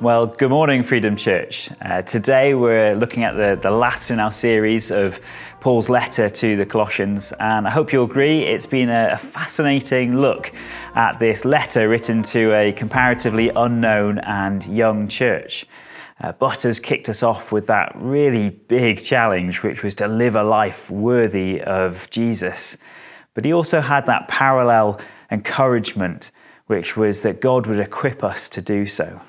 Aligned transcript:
Well, 0.00 0.28
good 0.28 0.50
morning, 0.50 0.84
Freedom 0.84 1.16
Church. 1.16 1.70
Uh, 1.82 2.02
today 2.02 2.54
we're 2.54 2.94
looking 2.94 3.24
at 3.24 3.32
the, 3.32 3.58
the 3.60 3.72
last 3.72 4.12
in 4.12 4.20
our 4.20 4.30
series 4.30 4.92
of 4.92 5.18
Paul's 5.58 5.88
letter 5.88 6.28
to 6.28 6.56
the 6.56 6.64
Colossians, 6.64 7.32
and 7.40 7.66
I 7.66 7.70
hope 7.70 7.92
you'll 7.92 8.04
agree 8.04 8.44
it's 8.44 8.64
been 8.64 8.90
a, 8.90 9.18
fascinating 9.18 10.20
look 10.20 10.52
at 10.94 11.18
this 11.18 11.44
letter 11.44 11.88
written 11.88 12.22
to 12.24 12.54
a 12.54 12.70
comparatively 12.70 13.48
unknown 13.56 14.18
and 14.20 14.64
young 14.66 15.08
church. 15.08 15.66
Uh, 16.20 16.30
Butters 16.30 16.78
kicked 16.78 17.08
us 17.08 17.24
off 17.24 17.50
with 17.50 17.66
that 17.66 17.90
really 17.96 18.50
big 18.50 19.02
challenge, 19.02 19.64
which 19.64 19.82
was 19.82 19.96
to 19.96 20.06
live 20.06 20.36
a 20.36 20.44
life 20.44 20.88
worthy 20.90 21.60
of 21.60 22.08
Jesus. 22.10 22.76
But 23.34 23.44
he 23.44 23.52
also 23.52 23.80
had 23.80 24.06
that 24.06 24.28
parallel 24.28 25.00
encouragement, 25.30 26.30
which 26.66 26.96
was 26.96 27.22
that 27.22 27.40
God 27.40 27.66
would 27.66 27.80
equip 27.80 28.22
us 28.24 28.48
to 28.50 28.62
do 28.62 28.86
so. 28.86 29.20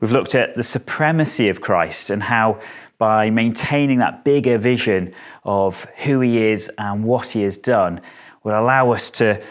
We've 0.00 0.12
looked 0.12 0.34
at 0.34 0.54
the 0.56 0.62
supremacy 0.62 1.48
of 1.48 1.60
Christ 1.60 2.10
and 2.10 2.22
how, 2.22 2.60
by 2.98 3.30
maintaining 3.30 3.98
that 3.98 4.24
bigger 4.24 4.58
vision 4.58 5.14
of 5.44 5.84
who 6.04 6.20
he 6.20 6.42
is 6.42 6.70
and 6.78 7.04
what 7.04 7.28
he 7.28 7.42
has 7.42 7.56
done, 7.56 8.00
will 8.42 8.58
allow 8.58 8.92
us 8.92 9.10
to 9.12 9.42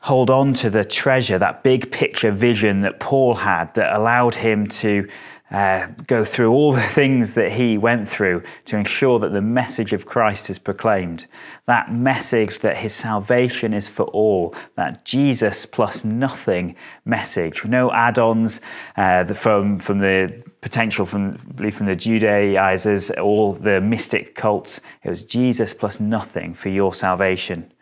hold 0.00 0.30
on 0.30 0.54
to 0.54 0.70
the 0.70 0.84
treasure, 0.84 1.38
that 1.38 1.62
big 1.62 1.90
picture 1.90 2.30
vision 2.30 2.80
that 2.82 3.00
Paul 3.00 3.34
had 3.34 3.74
that 3.74 3.92
allowed 3.92 4.34
him 4.34 4.66
to 4.68 5.08
uh, 5.50 5.86
go 6.06 6.24
through 6.24 6.50
all 6.50 6.72
the 6.72 6.82
things 6.94 7.34
that 7.34 7.52
he 7.52 7.78
went 7.78 8.08
through 8.08 8.42
to 8.64 8.76
ensure 8.76 9.18
that 9.20 9.32
the 9.32 9.40
message 9.40 9.92
of 9.92 10.06
Christ 10.06 10.50
is 10.50 10.58
proclaimed. 10.58 11.26
That 11.66 11.92
message 11.92 12.58
that 12.60 12.76
his 12.76 12.92
salvation 12.92 13.72
is 13.72 13.86
for 13.86 14.06
all, 14.06 14.54
that 14.74 15.04
Jesus 15.04 15.64
plus 15.64 16.04
nothing 16.04 16.74
message. 17.04 17.64
No 17.64 17.92
add 17.92 18.18
ons 18.18 18.60
uh, 18.96 19.24
from, 19.34 19.78
from 19.78 19.98
the 19.98 20.42
potential 20.62 21.06
from, 21.06 21.38
from 21.38 21.86
the 21.86 21.94
Judaizers, 21.94 23.10
all 23.10 23.52
the 23.52 23.80
mystic 23.80 24.34
cults. 24.34 24.80
It 25.04 25.10
was 25.10 25.24
Jesus 25.24 25.72
plus 25.72 26.00
nothing 26.00 26.54
for 26.54 26.68
your 26.68 26.94
salvation 26.94 27.72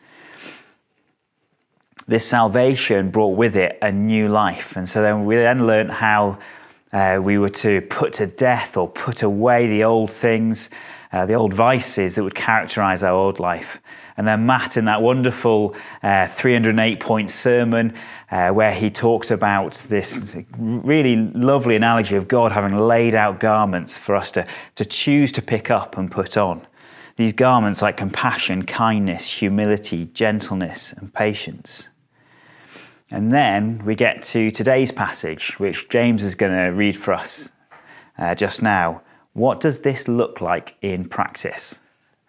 this 2.07 2.27
salvation 2.27 3.11
brought 3.11 3.37
with 3.37 3.57
it 3.57 3.79
a 3.81 3.91
new 3.91 4.29
life. 4.29 4.77
And 4.77 4.87
so 4.87 5.01
then 5.01 5.25
we 5.25 5.37
then 5.37 5.67
learned 5.67 5.91
how 5.91 6.39
uh, 6.95 7.21
we 7.21 7.39
were 7.39 7.49
to 7.49 7.81
put 7.83 8.13
to 8.15 8.27
death 8.27 8.77
or 8.77 8.89
put 8.89 9.23
away 9.23 9.67
the 9.67 9.83
old 9.83 10.11
things, 10.11 10.71
uh, 11.13 11.27
the 11.27 11.35
old 11.35 11.53
vices 11.53 12.15
that 12.15 12.23
would 12.23 12.37
characterize 12.37 13.03
our 13.03 13.13
old 13.13 13.41
life. 13.41 13.81
And 14.17 14.29
then 14.29 14.47
Matt, 14.47 14.77
in 14.77 14.85
that 14.85 15.03
wonderful 15.03 15.75
uh, 16.05 16.29
308 16.29 17.01
point 17.01 17.31
sermon, 17.31 17.95
uh, 18.31 18.51
where 18.51 18.73
he 18.73 18.91
talks 18.91 19.33
about 19.33 19.75
this 19.89 20.37
really 20.57 21.17
lovely 21.17 21.75
analogy 21.75 22.15
of 22.15 22.29
God 22.29 22.53
having 22.53 22.77
laid 22.77 23.17
out 23.17 23.41
garments 23.41 23.99
for 23.99 24.15
us 24.15 24.31
to, 24.31 24.47
to 24.77 24.85
choose 24.85 25.33
to 25.33 25.43
pick 25.43 25.73
up 25.73 25.99
and 25.99 26.13
put 26.13 26.37
on. 26.37 26.65
These 27.17 27.33
garments 27.33 27.83
like 27.83 27.97
compassion, 27.97 28.65
kindness, 28.65 29.29
humility, 29.29 30.07
gentleness, 30.15 30.95
and 30.97 31.13
patience. 31.13 31.89
And 33.11 33.31
then 33.31 33.85
we 33.85 33.95
get 33.95 34.23
to 34.25 34.51
today's 34.51 34.91
passage, 34.91 35.59
which 35.59 35.89
James 35.89 36.23
is 36.23 36.35
going 36.35 36.53
to 36.53 36.77
read 36.77 36.97
for 36.97 37.13
us 37.13 37.51
uh, 38.19 38.35
just 38.35 38.63
now. 38.63 39.03
What 39.35 39.61
does 39.61 39.81
this 39.81 40.09
look 40.09 40.41
like 40.41 40.77
in 40.81 41.09
practice? 41.09 41.81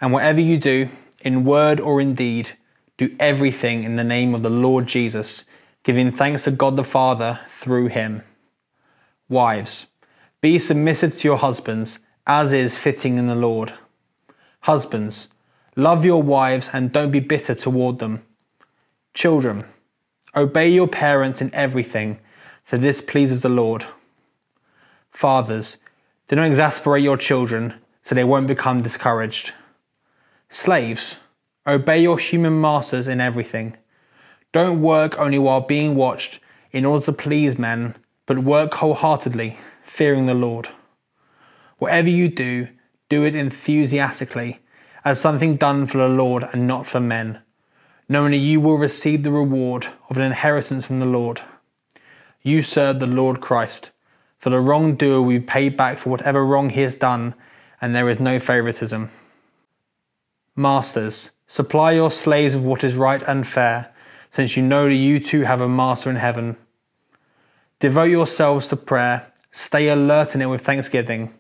And 0.01 0.11
whatever 0.11 0.41
you 0.41 0.57
do, 0.57 0.89
in 1.21 1.45
word 1.45 1.79
or 1.79 2.01
in 2.01 2.13
deed, 2.15 2.57
do 2.97 3.15
everything 3.19 3.83
in 3.83 3.95
the 3.95 4.03
name 4.03 4.35
of 4.35 4.43
the 4.43 4.49
Lord 4.49 4.87
Jesus, 4.87 5.43
giving 5.83 6.11
thanks 6.11 6.43
to 6.43 6.51
God 6.51 6.75
the 6.75 6.83
Father 6.83 7.39
through 7.59 7.87
him. 7.87 8.23
Wives, 9.29 9.87
be 10.41 10.59
submissive 10.59 11.17
to 11.19 11.27
your 11.27 11.37
husbands, 11.37 11.99
as 12.27 12.53
is 12.53 12.77
fitting 12.77 13.17
in 13.17 13.27
the 13.27 13.35
Lord. 13.35 13.73
Husbands, 14.61 15.27
love 15.75 16.05
your 16.05 16.21
wives 16.21 16.69
and 16.73 16.91
don't 16.91 17.11
be 17.11 17.19
bitter 17.19 17.55
toward 17.55 17.99
them. 17.99 18.23
Children, 19.13 19.65
Obey 20.37 20.67
your 20.67 20.87
parents 20.87 21.39
in 21.39 21.53
everything, 21.55 22.19
for 22.65 22.77
this 22.77 22.99
pleases 22.99 23.41
the 23.41 23.47
Lord. 23.47 23.85
Fathers, 25.09 25.77
do 26.27 26.35
not 26.35 26.47
exasperate 26.47 27.03
your 27.05 27.15
children 27.15 27.75
so 28.03 28.13
they 28.13 28.25
won't 28.25 28.47
become 28.47 28.83
discouraged. 28.83 29.53
Slaves, 30.49 31.15
obey 31.65 32.01
your 32.01 32.19
human 32.19 32.59
masters 32.59 33.07
in 33.07 33.21
everything. 33.21 33.77
Don't 34.51 34.81
work 34.81 35.17
only 35.17 35.39
while 35.39 35.61
being 35.61 35.95
watched 35.95 36.41
in 36.73 36.83
order 36.83 37.05
to 37.05 37.13
please 37.13 37.57
men, 37.57 37.95
but 38.25 38.39
work 38.39 38.73
wholeheartedly, 38.73 39.57
fearing 39.85 40.25
the 40.25 40.33
Lord. 40.33 40.67
Whatever 41.77 42.09
you 42.09 42.27
do, 42.27 42.67
do 43.07 43.23
it 43.23 43.35
enthusiastically, 43.35 44.59
as 45.05 45.21
something 45.21 45.55
done 45.55 45.87
for 45.87 45.99
the 45.99 46.09
Lord 46.09 46.45
and 46.51 46.67
not 46.67 46.87
for 46.87 46.99
men 46.99 47.39
knowing 48.07 48.33
you 48.33 48.59
will 48.59 48.77
receive 48.77 49.23
the 49.23 49.31
reward 49.31 49.87
of 50.09 50.17
an 50.17 50.23
inheritance 50.23 50.85
from 50.85 50.99
the 50.99 51.05
Lord. 51.05 51.41
You 52.43 52.61
serve 52.61 52.99
the 52.99 53.07
Lord 53.07 53.41
Christ. 53.41 53.89
For 54.37 54.51
the 54.51 54.59
wrongdoer 54.59 55.21
will 55.21 55.29
be 55.29 55.39
paid 55.39 55.75
back 55.75 55.97
for 55.97 56.11
whatever 56.11 56.45
wrong 56.45 56.69
he 56.69 56.81
has 56.81 56.93
done, 56.93 57.33
and 57.81 57.95
there 57.95 58.09
is 58.09 58.19
no 58.19 58.39
favoritism. 58.39 59.09
Masters, 60.55 61.31
supply 61.47 61.93
your 61.93 62.11
slaves 62.11 62.53
with 62.53 62.63
what 62.63 62.83
is 62.83 62.93
right 62.95 63.23
and 63.27 63.47
fair, 63.47 63.91
since 64.35 64.55
you 64.55 64.61
know 64.61 64.87
that 64.87 64.93
you 64.93 65.19
too 65.19 65.41
have 65.41 65.61
a 65.61 65.67
master 65.67 66.11
in 66.11 66.17
heaven. 66.17 66.57
Devote 67.79 68.11
yourselves 68.11 68.67
to 68.67 68.75
prayer, 68.75 69.31
stay 69.51 69.87
alert 69.87 70.35
in 70.35 70.41
it 70.43 70.45
with 70.45 70.61
thanksgiving. 70.61 71.33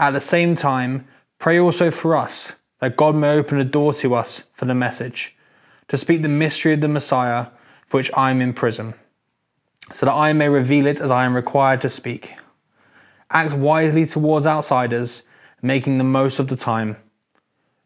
At 0.00 0.10
the 0.10 0.20
same 0.20 0.56
time, 0.56 1.06
pray 1.38 1.60
also 1.60 1.92
for 1.92 2.16
us, 2.16 2.52
that 2.80 2.96
God 2.96 3.14
may 3.14 3.28
open 3.28 3.60
a 3.60 3.64
door 3.64 3.94
to 3.94 4.16
us 4.16 4.42
for 4.54 4.64
the 4.64 4.74
message 4.74 5.34
to 5.88 5.98
speak 5.98 6.22
the 6.22 6.28
mystery 6.28 6.74
of 6.74 6.80
the 6.80 6.88
Messiah, 6.88 7.46
for 7.88 7.98
which 7.98 8.10
I 8.16 8.30
am 8.30 8.40
in 8.40 8.52
prison, 8.52 8.94
so 9.92 10.06
that 10.06 10.12
I 10.12 10.32
may 10.32 10.48
reveal 10.48 10.86
it 10.86 11.00
as 11.00 11.10
I 11.10 11.24
am 11.24 11.34
required 11.34 11.80
to 11.82 11.88
speak. 11.88 12.32
Act 13.30 13.52
wisely 13.52 14.06
towards 14.06 14.46
outsiders, 14.46 15.22
making 15.62 15.98
the 15.98 16.04
most 16.04 16.38
of 16.38 16.48
the 16.48 16.56
time. 16.56 16.96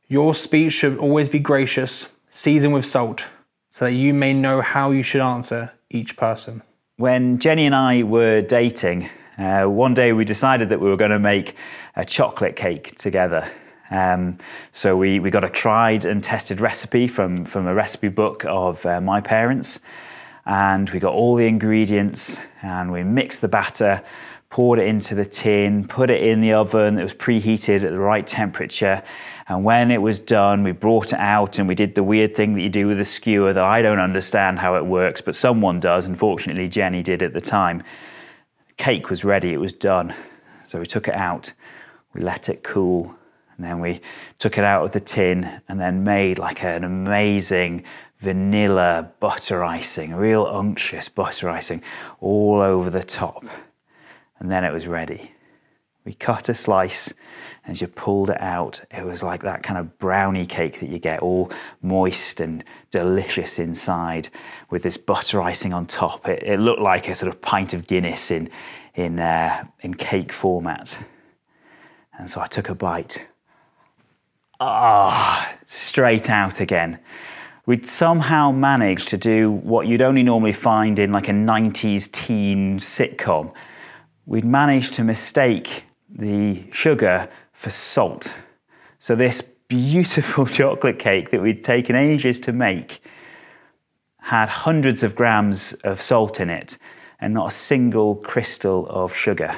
Your 0.08 0.34
speech 0.34 0.72
should 0.72 0.98
always 0.98 1.28
be 1.28 1.38
gracious, 1.38 2.06
seasoned 2.30 2.74
with 2.74 2.86
salt, 2.86 3.24
so 3.72 3.84
that 3.84 3.92
you 3.92 4.14
may 4.14 4.32
know 4.32 4.60
how 4.60 4.90
you 4.90 5.02
should 5.02 5.20
answer 5.20 5.72
each 5.90 6.16
person. 6.16 6.62
When 6.96 7.38
Jenny 7.38 7.66
and 7.66 7.74
I 7.74 8.02
were 8.02 8.40
dating, 8.42 9.08
uh, 9.38 9.66
one 9.66 9.94
day 9.94 10.12
we 10.12 10.24
decided 10.24 10.68
that 10.70 10.80
we 10.80 10.88
were 10.88 10.96
going 10.96 11.12
to 11.12 11.18
make 11.18 11.54
a 11.94 12.04
chocolate 12.04 12.56
cake 12.56 12.96
together. 12.98 13.48
Um, 13.90 14.38
so 14.72 14.96
we, 14.96 15.20
we 15.20 15.30
got 15.30 15.44
a 15.44 15.50
tried 15.50 16.04
and 16.04 16.22
tested 16.22 16.60
recipe 16.60 17.08
from, 17.08 17.44
from 17.44 17.66
a 17.66 17.74
recipe 17.74 18.08
book 18.08 18.44
of 18.46 18.84
uh, 18.84 19.00
my 19.00 19.20
parents, 19.20 19.78
and 20.46 20.88
we 20.90 21.00
got 21.00 21.12
all 21.12 21.34
the 21.34 21.46
ingredients, 21.46 22.38
and 22.62 22.92
we 22.92 23.02
mixed 23.02 23.40
the 23.40 23.48
batter, 23.48 24.02
poured 24.50 24.78
it 24.78 24.86
into 24.86 25.14
the 25.14 25.24
tin, 25.24 25.86
put 25.86 26.10
it 26.10 26.22
in 26.22 26.40
the 26.40 26.52
oven 26.52 26.94
that 26.94 27.02
was 27.02 27.14
preheated 27.14 27.82
at 27.82 27.90
the 27.90 27.98
right 27.98 28.26
temperature, 28.26 29.02
and 29.48 29.64
when 29.64 29.90
it 29.90 30.02
was 30.02 30.18
done, 30.18 30.62
we 30.62 30.72
brought 30.72 31.14
it 31.14 31.18
out 31.18 31.58
and 31.58 31.66
we 31.66 31.74
did 31.74 31.94
the 31.94 32.02
weird 32.02 32.36
thing 32.36 32.54
that 32.54 32.60
you 32.60 32.68
do 32.68 32.86
with 32.86 33.00
a 33.00 33.04
skewer 33.04 33.54
that 33.54 33.64
I 33.64 33.80
don't 33.80 33.98
understand 33.98 34.58
how 34.58 34.76
it 34.76 34.84
works, 34.84 35.22
but 35.22 35.34
someone 35.34 35.80
does. 35.80 36.04
Unfortunately, 36.04 36.68
Jenny 36.68 37.02
did 37.02 37.22
at 37.22 37.32
the 37.32 37.40
time. 37.40 37.82
Cake 38.76 39.08
was 39.08 39.24
ready, 39.24 39.54
it 39.54 39.58
was 39.58 39.72
done. 39.72 40.14
So 40.66 40.78
we 40.78 40.86
took 40.86 41.08
it 41.08 41.14
out, 41.14 41.52
we 42.12 42.20
let 42.20 42.50
it 42.50 42.62
cool, 42.62 43.17
and 43.58 43.66
then 43.66 43.80
we 43.80 44.00
took 44.38 44.56
it 44.56 44.64
out 44.64 44.84
of 44.84 44.92
the 44.92 45.00
tin 45.00 45.60
and 45.68 45.80
then 45.80 46.04
made 46.04 46.38
like 46.38 46.62
an 46.62 46.84
amazing 46.84 47.82
vanilla 48.20 49.10
butter 49.18 49.64
icing, 49.64 50.12
a 50.12 50.18
real 50.18 50.46
unctuous 50.46 51.08
butter 51.08 51.48
icing 51.50 51.82
all 52.20 52.60
over 52.60 52.88
the 52.88 53.02
top. 53.02 53.44
And 54.38 54.50
then 54.50 54.64
it 54.64 54.72
was 54.72 54.86
ready. 54.86 55.32
We 56.04 56.14
cut 56.14 56.48
a 56.48 56.54
slice, 56.54 57.12
and 57.64 57.72
as 57.72 57.80
you 57.80 57.88
pulled 57.88 58.30
it 58.30 58.40
out, 58.40 58.80
it 58.92 59.04
was 59.04 59.22
like 59.22 59.42
that 59.42 59.62
kind 59.62 59.78
of 59.78 59.98
brownie 59.98 60.46
cake 60.46 60.80
that 60.80 60.88
you 60.88 60.98
get, 61.00 61.20
all 61.20 61.50
moist 61.82 62.40
and 62.40 62.64
delicious 62.90 63.58
inside, 63.58 64.30
with 64.70 64.82
this 64.84 64.96
butter 64.96 65.42
icing 65.42 65.74
on 65.74 65.84
top. 65.84 66.26
It, 66.28 66.44
it 66.44 66.60
looked 66.60 66.80
like 66.80 67.08
a 67.08 67.14
sort 67.14 67.28
of 67.28 67.42
pint 67.42 67.74
of 67.74 67.86
Guinness 67.86 68.30
in 68.30 68.48
in 68.94 69.18
uh, 69.18 69.64
in 69.80 69.94
cake 69.94 70.32
format. 70.32 70.96
And 72.18 72.30
so 72.30 72.40
I 72.40 72.46
took 72.46 72.68
a 72.68 72.74
bite, 72.74 73.20
ah, 74.60 75.52
straight 75.66 76.30
out 76.30 76.60
again. 76.60 76.98
We'd 77.66 77.86
somehow 77.86 78.50
managed 78.50 79.08
to 79.08 79.18
do 79.18 79.50
what 79.50 79.86
you'd 79.86 80.02
only 80.02 80.22
normally 80.22 80.54
find 80.54 80.98
in 80.98 81.12
like 81.12 81.28
a 81.28 81.32
90s 81.32 82.10
teen 82.10 82.78
sitcom. 82.78 83.52
We'd 84.26 84.44
managed 84.44 84.94
to 84.94 85.04
mistake 85.04 85.84
the 86.08 86.62
sugar 86.72 87.28
for 87.52 87.70
salt. 87.70 88.32
So, 89.00 89.14
this 89.14 89.42
beautiful 89.68 90.46
chocolate 90.58 90.98
cake 90.98 91.30
that 91.30 91.42
we'd 91.42 91.62
taken 91.62 91.94
ages 91.94 92.40
to 92.40 92.52
make 92.52 93.02
had 94.18 94.48
hundreds 94.48 95.02
of 95.02 95.14
grams 95.14 95.74
of 95.84 96.00
salt 96.00 96.40
in 96.40 96.50
it 96.50 96.78
and 97.20 97.34
not 97.34 97.48
a 97.48 97.54
single 97.54 98.16
crystal 98.16 98.86
of 98.88 99.14
sugar. 99.14 99.56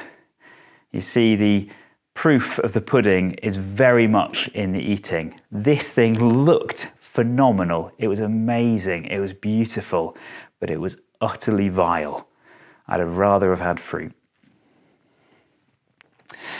You 0.91 1.01
see, 1.01 1.35
the 1.35 1.69
proof 2.13 2.59
of 2.59 2.73
the 2.73 2.81
pudding 2.81 3.31
is 3.43 3.55
very 3.55 4.07
much 4.07 4.47
in 4.49 4.73
the 4.73 4.79
eating. 4.79 5.39
This 5.51 5.91
thing 5.91 6.19
looked 6.19 6.87
phenomenal. 6.97 7.91
It 7.97 8.07
was 8.07 8.19
amazing. 8.19 9.05
It 9.05 9.19
was 9.19 9.33
beautiful, 9.33 10.15
but 10.59 10.69
it 10.69 10.79
was 10.79 10.97
utterly 11.19 11.69
vile. 11.69 12.27
I'd 12.87 12.99
have 12.99 13.17
rather 13.17 13.49
have 13.49 13.59
had 13.59 13.79
fruit. 13.79 14.13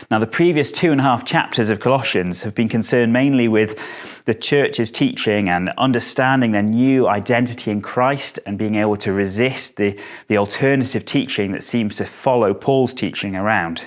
Now, 0.09 0.19
the 0.19 0.27
previous 0.27 0.71
two 0.71 0.91
and 0.91 0.99
a 0.99 1.03
half 1.03 1.25
chapters 1.25 1.69
of 1.69 1.79
Colossians 1.79 2.43
have 2.43 2.55
been 2.55 2.69
concerned 2.69 3.13
mainly 3.13 3.47
with 3.47 3.79
the 4.25 4.33
church's 4.33 4.91
teaching 4.91 5.49
and 5.49 5.69
understanding 5.77 6.51
their 6.51 6.63
new 6.63 7.07
identity 7.07 7.71
in 7.71 7.81
Christ 7.81 8.39
and 8.45 8.57
being 8.57 8.75
able 8.75 8.97
to 8.97 9.13
resist 9.13 9.77
the, 9.77 9.97
the 10.27 10.37
alternative 10.37 11.05
teaching 11.05 11.51
that 11.51 11.63
seems 11.63 11.95
to 11.97 12.05
follow 12.05 12.53
Paul's 12.53 12.93
teaching 12.93 13.35
around. 13.35 13.85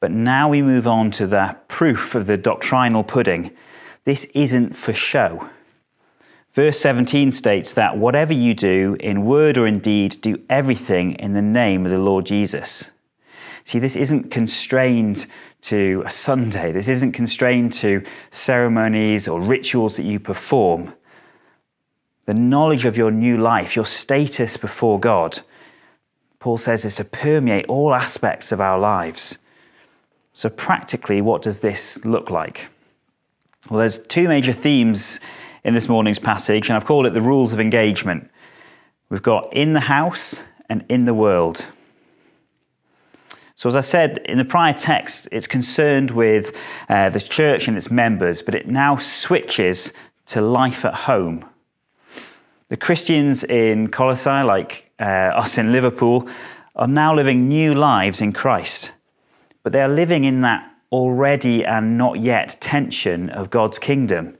But 0.00 0.10
now 0.10 0.48
we 0.48 0.62
move 0.62 0.86
on 0.86 1.10
to 1.12 1.26
the 1.26 1.56
proof 1.68 2.14
of 2.14 2.26
the 2.26 2.38
doctrinal 2.38 3.04
pudding. 3.04 3.50
This 4.04 4.24
isn't 4.34 4.74
for 4.74 4.94
show. 4.94 5.48
Verse 6.54 6.80
17 6.80 7.30
states 7.30 7.74
that 7.74 7.96
whatever 7.96 8.32
you 8.32 8.54
do, 8.54 8.96
in 8.98 9.24
word 9.24 9.56
or 9.56 9.66
in 9.66 9.78
deed, 9.78 10.16
do 10.20 10.42
everything 10.48 11.12
in 11.12 11.34
the 11.34 11.42
name 11.42 11.84
of 11.84 11.92
the 11.92 11.98
Lord 11.98 12.26
Jesus. 12.26 12.90
See, 13.64 13.78
this 13.78 13.94
isn't 13.94 14.30
constrained 14.30 15.26
to 15.62 16.02
a 16.06 16.10
Sunday, 16.10 16.72
this 16.72 16.88
isn't 16.88 17.12
constrained 17.12 17.74
to 17.74 18.02
ceremonies 18.30 19.28
or 19.28 19.40
rituals 19.40 19.96
that 19.96 20.04
you 20.04 20.18
perform. 20.18 20.94
The 22.24 22.34
knowledge 22.34 22.84
of 22.84 22.96
your 22.96 23.10
new 23.10 23.36
life, 23.36 23.76
your 23.76 23.86
status 23.86 24.56
before 24.56 24.98
God, 24.98 25.40
Paul 26.38 26.56
says, 26.56 26.84
is 26.84 26.96
to 26.96 27.04
permeate 27.04 27.66
all 27.66 27.94
aspects 27.94 28.50
of 28.50 28.60
our 28.60 28.78
lives. 28.78 29.38
So, 30.40 30.48
practically, 30.48 31.20
what 31.20 31.42
does 31.42 31.60
this 31.60 32.02
look 32.02 32.30
like? 32.30 32.68
Well, 33.68 33.80
there's 33.80 33.98
two 33.98 34.26
major 34.26 34.54
themes 34.54 35.20
in 35.64 35.74
this 35.74 35.86
morning's 35.86 36.18
passage, 36.18 36.70
and 36.70 36.78
I've 36.78 36.86
called 36.86 37.04
it 37.04 37.12
the 37.12 37.20
rules 37.20 37.52
of 37.52 37.60
engagement. 37.60 38.30
We've 39.10 39.22
got 39.22 39.52
in 39.52 39.74
the 39.74 39.80
house 39.80 40.40
and 40.70 40.82
in 40.88 41.04
the 41.04 41.12
world. 41.12 41.66
So, 43.56 43.68
as 43.68 43.76
I 43.76 43.82
said 43.82 44.16
in 44.24 44.38
the 44.38 44.46
prior 44.46 44.72
text, 44.72 45.28
it's 45.30 45.46
concerned 45.46 46.10
with 46.10 46.56
uh, 46.88 47.10
the 47.10 47.20
church 47.20 47.68
and 47.68 47.76
its 47.76 47.90
members, 47.90 48.40
but 48.40 48.54
it 48.54 48.66
now 48.66 48.96
switches 48.96 49.92
to 50.28 50.40
life 50.40 50.86
at 50.86 50.94
home. 50.94 51.44
The 52.70 52.78
Christians 52.78 53.44
in 53.44 53.88
Colossae, 53.88 54.42
like 54.42 54.90
uh, 54.98 55.36
us 55.36 55.58
in 55.58 55.70
Liverpool, 55.70 56.30
are 56.76 56.88
now 56.88 57.14
living 57.14 57.46
new 57.46 57.74
lives 57.74 58.22
in 58.22 58.32
Christ, 58.32 58.92
but 59.62 59.72
they 59.72 59.82
are 59.82 59.88
living 59.88 60.24
in 60.24 60.40
that 60.42 60.70
already 60.92 61.64
and 61.64 61.96
not 61.96 62.18
yet 62.18 62.56
tension 62.60 63.30
of 63.30 63.50
God's 63.50 63.78
kingdom. 63.78 64.36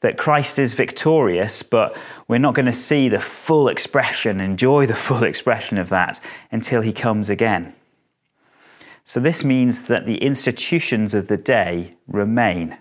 That 0.00 0.18
Christ 0.18 0.58
is 0.58 0.74
victorious, 0.74 1.62
but 1.62 1.96
we're 2.28 2.38
not 2.38 2.54
going 2.54 2.66
to 2.66 2.72
see 2.72 3.08
the 3.08 3.18
full 3.18 3.68
expression, 3.68 4.40
enjoy 4.40 4.86
the 4.86 4.94
full 4.94 5.24
expression 5.24 5.78
of 5.78 5.88
that 5.88 6.20
until 6.52 6.82
he 6.82 6.92
comes 6.92 7.30
again. 7.30 7.74
So 9.04 9.20
this 9.20 9.44
means 9.44 9.82
that 9.82 10.04
the 10.04 10.18
institutions 10.18 11.14
of 11.14 11.28
the 11.28 11.36
day 11.36 11.94
remain. 12.08 12.76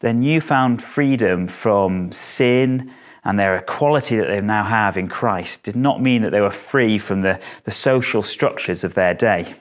Their 0.00 0.14
newfound 0.14 0.82
freedom 0.82 1.46
from 1.46 2.10
sin 2.12 2.92
and 3.24 3.38
their 3.38 3.56
equality 3.56 4.16
that 4.16 4.28
they 4.28 4.40
now 4.40 4.64
have 4.64 4.96
in 4.96 5.08
Christ 5.08 5.62
did 5.62 5.76
not 5.76 6.02
mean 6.02 6.22
that 6.22 6.30
they 6.30 6.40
were 6.40 6.50
free 6.50 6.98
from 6.98 7.20
the, 7.20 7.38
the 7.64 7.70
social 7.70 8.22
structures 8.22 8.82
of 8.82 8.94
their 8.94 9.14
day. 9.14 9.54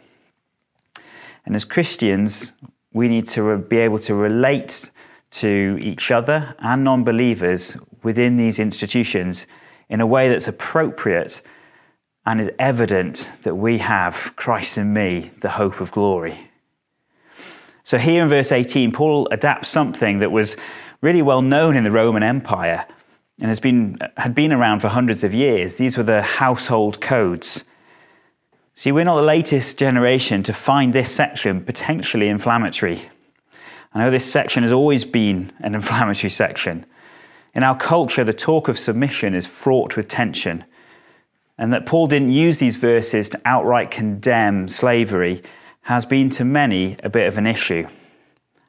And 1.45 1.55
as 1.55 1.65
Christians, 1.65 2.53
we 2.93 3.07
need 3.07 3.27
to 3.29 3.57
be 3.57 3.77
able 3.77 3.99
to 3.99 4.15
relate 4.15 4.89
to 5.31 5.77
each 5.81 6.11
other 6.11 6.55
and 6.59 6.83
non 6.83 7.03
believers 7.03 7.77
within 8.03 8.37
these 8.37 8.59
institutions 8.59 9.47
in 9.89 10.01
a 10.01 10.05
way 10.05 10.29
that's 10.29 10.47
appropriate 10.47 11.41
and 12.25 12.39
is 12.39 12.49
evident 12.59 13.29
that 13.43 13.55
we 13.55 13.77
have 13.79 14.33
Christ 14.35 14.77
in 14.77 14.93
me, 14.93 15.31
the 15.41 15.49
hope 15.49 15.81
of 15.81 15.91
glory. 15.91 16.49
So, 17.83 17.97
here 17.97 18.23
in 18.23 18.29
verse 18.29 18.51
18, 18.51 18.91
Paul 18.91 19.27
adapts 19.31 19.69
something 19.69 20.19
that 20.19 20.31
was 20.31 20.55
really 21.01 21.21
well 21.21 21.41
known 21.41 21.75
in 21.75 21.83
the 21.83 21.91
Roman 21.91 22.23
Empire 22.23 22.85
and 23.39 23.49
has 23.49 23.59
been, 23.59 23.97
had 24.17 24.35
been 24.35 24.53
around 24.53 24.81
for 24.81 24.87
hundreds 24.87 25.23
of 25.23 25.33
years. 25.33 25.75
These 25.75 25.97
were 25.97 26.03
the 26.03 26.21
household 26.21 27.01
codes. 27.01 27.63
See, 28.73 28.91
we're 28.91 29.03
not 29.03 29.17
the 29.17 29.21
latest 29.21 29.77
generation 29.77 30.43
to 30.43 30.53
find 30.53 30.93
this 30.93 31.13
section 31.13 31.63
potentially 31.63 32.29
inflammatory. 32.29 33.09
I 33.93 33.99
know 33.99 34.11
this 34.11 34.31
section 34.31 34.63
has 34.63 34.71
always 34.71 35.03
been 35.03 35.51
an 35.59 35.75
inflammatory 35.75 36.29
section. 36.29 36.85
In 37.53 37.63
our 37.63 37.77
culture, 37.77 38.23
the 38.23 38.33
talk 38.33 38.69
of 38.69 38.79
submission 38.79 39.35
is 39.35 39.45
fraught 39.45 39.97
with 39.97 40.07
tension 40.07 40.63
and 41.57 41.73
that 41.73 41.85
Paul 41.85 42.07
didn't 42.07 42.31
use 42.31 42.57
these 42.57 42.77
verses 42.77 43.29
to 43.29 43.41
outright 43.45 43.91
condemn 43.91 44.67
slavery 44.67 45.43
has 45.81 46.05
been 46.05 46.29
to 46.31 46.43
many 46.43 46.97
a 47.03 47.09
bit 47.09 47.27
of 47.27 47.37
an 47.37 47.45
issue. 47.45 47.87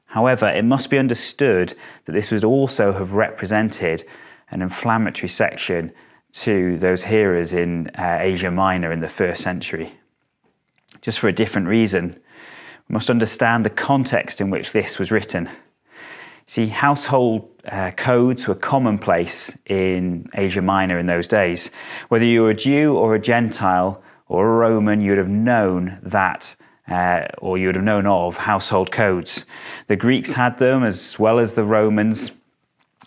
However, 0.04 0.48
it 0.48 0.64
must 0.64 0.90
be 0.90 0.98
understood 0.98 1.74
that 2.04 2.12
this 2.12 2.30
would 2.30 2.44
also 2.44 2.92
have 2.92 3.14
represented 3.14 4.04
an 4.50 4.60
inflammatory 4.60 5.28
section 5.28 5.90
to 6.32 6.76
those 6.78 7.02
hearers 7.02 7.52
in 7.52 7.88
uh, 7.94 8.18
Asia 8.20 8.50
Minor 8.50 8.90
in 8.92 9.00
the 9.00 9.08
first 9.08 9.42
century. 9.42 9.92
Just 11.00 11.18
for 11.18 11.28
a 11.28 11.32
different 11.32 11.68
reason, 11.68 12.18
we 12.88 12.92
must 12.92 13.10
understand 13.10 13.64
the 13.64 13.70
context 13.70 14.40
in 14.40 14.50
which 14.50 14.72
this 14.72 14.98
was 14.98 15.10
written. 15.10 15.48
See, 16.46 16.66
household 16.66 17.48
uh, 17.70 17.92
codes 17.92 18.48
were 18.48 18.54
commonplace 18.54 19.56
in 19.66 20.28
Asia 20.34 20.62
Minor 20.62 20.98
in 20.98 21.06
those 21.06 21.28
days. 21.28 21.70
Whether 22.08 22.24
you 22.24 22.42
were 22.42 22.50
a 22.50 22.54
Jew 22.54 22.96
or 22.96 23.14
a 23.14 23.20
Gentile 23.20 24.02
or 24.28 24.46
a 24.46 24.56
Roman, 24.56 25.00
you 25.00 25.12
would 25.12 25.18
have 25.18 25.28
known 25.28 25.98
that, 26.02 26.56
uh, 26.88 27.26
or 27.38 27.58
you 27.58 27.68
would 27.68 27.76
have 27.76 27.84
known 27.84 28.06
of 28.06 28.36
household 28.36 28.90
codes. 28.90 29.44
The 29.86 29.96
Greeks 29.96 30.32
had 30.32 30.58
them 30.58 30.82
as 30.82 31.18
well 31.18 31.38
as 31.38 31.52
the 31.52 31.64
Romans. 31.64 32.32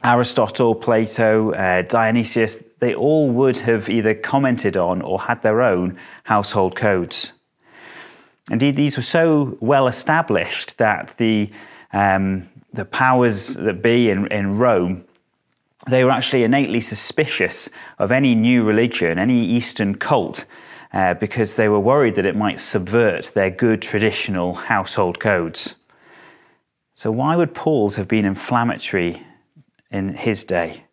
Aristotle, 0.05 0.75
Plato, 0.75 1.51
uh, 1.53 1.81
Dionysius, 1.81 2.59
they 2.79 2.93
all 2.93 3.27
would 3.31 3.57
have 3.57 3.89
either 3.89 4.13
commented 4.13 4.77
on 4.77 5.01
or 5.01 5.19
had 5.19 5.41
their 5.41 5.63
own 5.63 5.97
household 6.23 6.75
codes. 6.75 7.31
Indeed, 8.51 8.75
these 8.75 8.97
were 8.97 9.03
so 9.03 9.57
well 9.61 9.87
established 9.87 10.77
that 10.77 11.15
the 11.17 11.49
um, 11.91 12.47
the 12.71 12.85
powers 12.85 13.55
that 13.55 13.81
be 13.81 14.09
in, 14.09 14.27
in 14.31 14.57
Rome, 14.57 15.05
they 15.89 16.03
were 16.03 16.11
actually 16.11 16.43
innately 16.43 16.81
suspicious 16.81 17.69
of 17.97 18.11
any 18.11 18.35
new 18.35 18.63
religion, 18.63 19.17
any 19.17 19.43
Eastern 19.43 19.95
cult, 19.95 20.45
uh, 20.93 21.15
because 21.15 21.55
they 21.55 21.69
were 21.69 21.79
worried 21.79 22.15
that 22.15 22.25
it 22.25 22.35
might 22.35 22.59
subvert 22.59 23.31
their 23.33 23.49
good 23.49 23.81
traditional 23.81 24.53
household 24.53 25.19
codes. 25.19 25.75
So, 26.93 27.09
why 27.11 27.35
would 27.35 27.55
Paul's 27.55 27.95
have 27.95 28.07
been 28.07 28.25
inflammatory 28.25 29.25
in 29.91 30.13
his 30.13 30.43
day? 30.43 30.83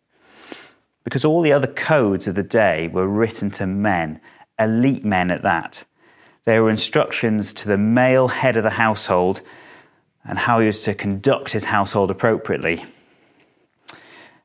Because 1.03 1.25
all 1.25 1.41
the 1.41 1.51
other 1.51 1.67
codes 1.67 2.27
of 2.27 2.35
the 2.35 2.43
day 2.43 2.87
were 2.87 3.07
written 3.07 3.51
to 3.51 3.67
men, 3.67 4.21
elite 4.59 5.03
men 5.03 5.31
at 5.31 5.43
that. 5.43 5.83
They 6.45 6.59
were 6.59 6.69
instructions 6.69 7.53
to 7.53 7.67
the 7.67 7.77
male 7.77 8.27
head 8.27 8.57
of 8.57 8.63
the 8.63 8.69
household 8.69 9.41
and 10.25 10.37
how 10.37 10.59
he 10.59 10.67
was 10.67 10.83
to 10.83 10.93
conduct 10.93 11.51
his 11.51 11.65
household 11.65 12.11
appropriately. 12.11 12.85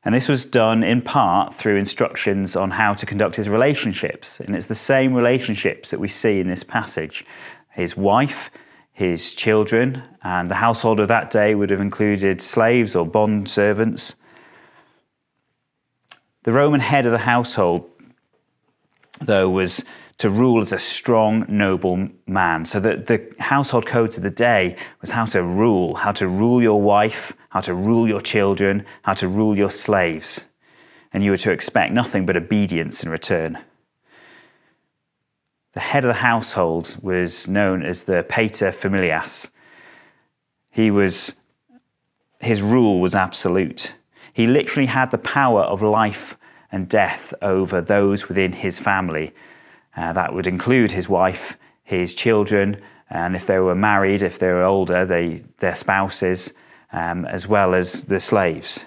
And 0.03 0.15
this 0.15 0.27
was 0.27 0.45
done 0.45 0.83
in 0.83 1.01
part 1.01 1.53
through 1.53 1.77
instructions 1.77 2.55
on 2.55 2.71
how 2.71 2.93
to 2.93 3.05
conduct 3.05 3.35
his 3.35 3.49
relationships. 3.49 4.39
And 4.39 4.55
it's 4.55 4.67
the 4.67 4.75
same 4.75 5.13
relationships 5.13 5.91
that 5.91 5.99
we 5.99 6.07
see 6.07 6.39
in 6.39 6.47
this 6.47 6.63
passage 6.63 7.25
his 7.71 7.95
wife, 7.95 8.49
his 8.91 9.33
children, 9.33 10.03
and 10.23 10.49
the 10.49 10.55
household 10.55 10.99
of 10.99 11.07
that 11.07 11.31
day 11.31 11.55
would 11.55 11.69
have 11.69 11.79
included 11.79 12.41
slaves 12.41 12.95
or 12.95 13.05
bond 13.05 13.49
servants. 13.49 14.15
The 16.43 16.51
Roman 16.53 16.79
head 16.79 17.05
of 17.05 17.11
the 17.11 17.17
household, 17.17 17.89
though, 19.19 19.49
was 19.49 19.83
to 20.19 20.29
rule 20.29 20.61
as 20.61 20.73
a 20.73 20.79
strong, 20.79 21.45
noble 21.47 22.09
man. 22.27 22.65
So 22.65 22.79
the, 22.79 22.97
the 22.97 23.33
household 23.41 23.85
codes 23.85 24.17
of 24.17 24.23
the 24.23 24.29
day 24.29 24.75
was 25.01 25.09
how 25.09 25.25
to 25.25 25.41
rule, 25.41 25.95
how 25.95 26.11
to 26.13 26.27
rule 26.27 26.61
your 26.61 26.81
wife, 26.81 27.33
how 27.49 27.61
to 27.61 27.73
rule 27.73 28.07
your 28.07 28.21
children, 28.21 28.85
how 29.01 29.13
to 29.15 29.27
rule 29.27 29.57
your 29.57 29.71
slaves. 29.71 30.45
And 31.13 31.23
you 31.23 31.31
were 31.31 31.37
to 31.37 31.51
expect 31.51 31.93
nothing 31.93 32.25
but 32.25 32.35
obedience 32.35 33.01
in 33.01 33.09
return. 33.09 33.57
The 35.73 35.79
head 35.79 36.03
of 36.03 36.09
the 36.09 36.13
household 36.15 36.97
was 37.01 37.47
known 37.47 37.83
as 37.83 38.03
the 38.03 38.25
pater 38.27 38.71
familias. 38.71 39.49
He 40.69 40.91
was, 40.91 41.35
his 42.39 42.61
rule 42.61 42.99
was 42.99 43.15
absolute. 43.15 43.93
He 44.39 44.47
literally 44.47 44.87
had 44.87 45.11
the 45.11 45.17
power 45.17 45.63
of 45.63 45.81
life 45.81 46.37
and 46.71 46.87
death 46.87 47.33
over 47.41 47.81
those 47.81 48.29
within 48.29 48.53
his 48.53 48.79
family. 48.79 49.33
Uh, 49.97 50.13
that 50.13 50.33
would 50.33 50.47
include 50.47 50.91
his 50.91 51.09
wife, 51.09 51.57
his 51.83 52.15
children, 52.15 52.81
and 53.09 53.35
if 53.35 53.45
they 53.45 53.59
were 53.59 53.75
married, 53.75 54.23
if 54.23 54.39
they 54.39 54.47
were 54.47 54.63
older, 54.63 55.05
they, 55.05 55.43
their 55.57 55.75
spouses, 55.75 56.53
um, 56.93 57.25
as 57.25 57.47
well 57.47 57.73
as 57.73 58.05
the 58.05 58.21
slaves. 58.21 58.85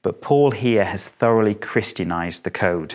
But 0.00 0.22
Paul 0.22 0.50
here 0.50 0.86
has 0.86 1.06
thoroughly 1.06 1.54
Christianized 1.54 2.44
the 2.44 2.50
code. 2.50 2.94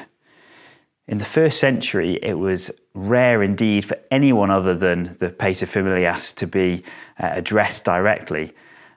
In 1.07 1.19
the 1.19 1.23
first 1.23 1.59
century, 1.59 2.17
it 2.23 2.39
was 2.39 2.71
rare 2.95 3.43
indeed 3.43 3.85
for 3.85 3.99
anyone 4.09 4.49
other 4.49 4.73
than 4.73 5.17
the 5.19 5.29
paterfamilias 5.29 6.33
to 6.37 6.47
be 6.47 6.83
uh, 7.19 7.29
addressed 7.31 7.85
directly. 7.85 8.53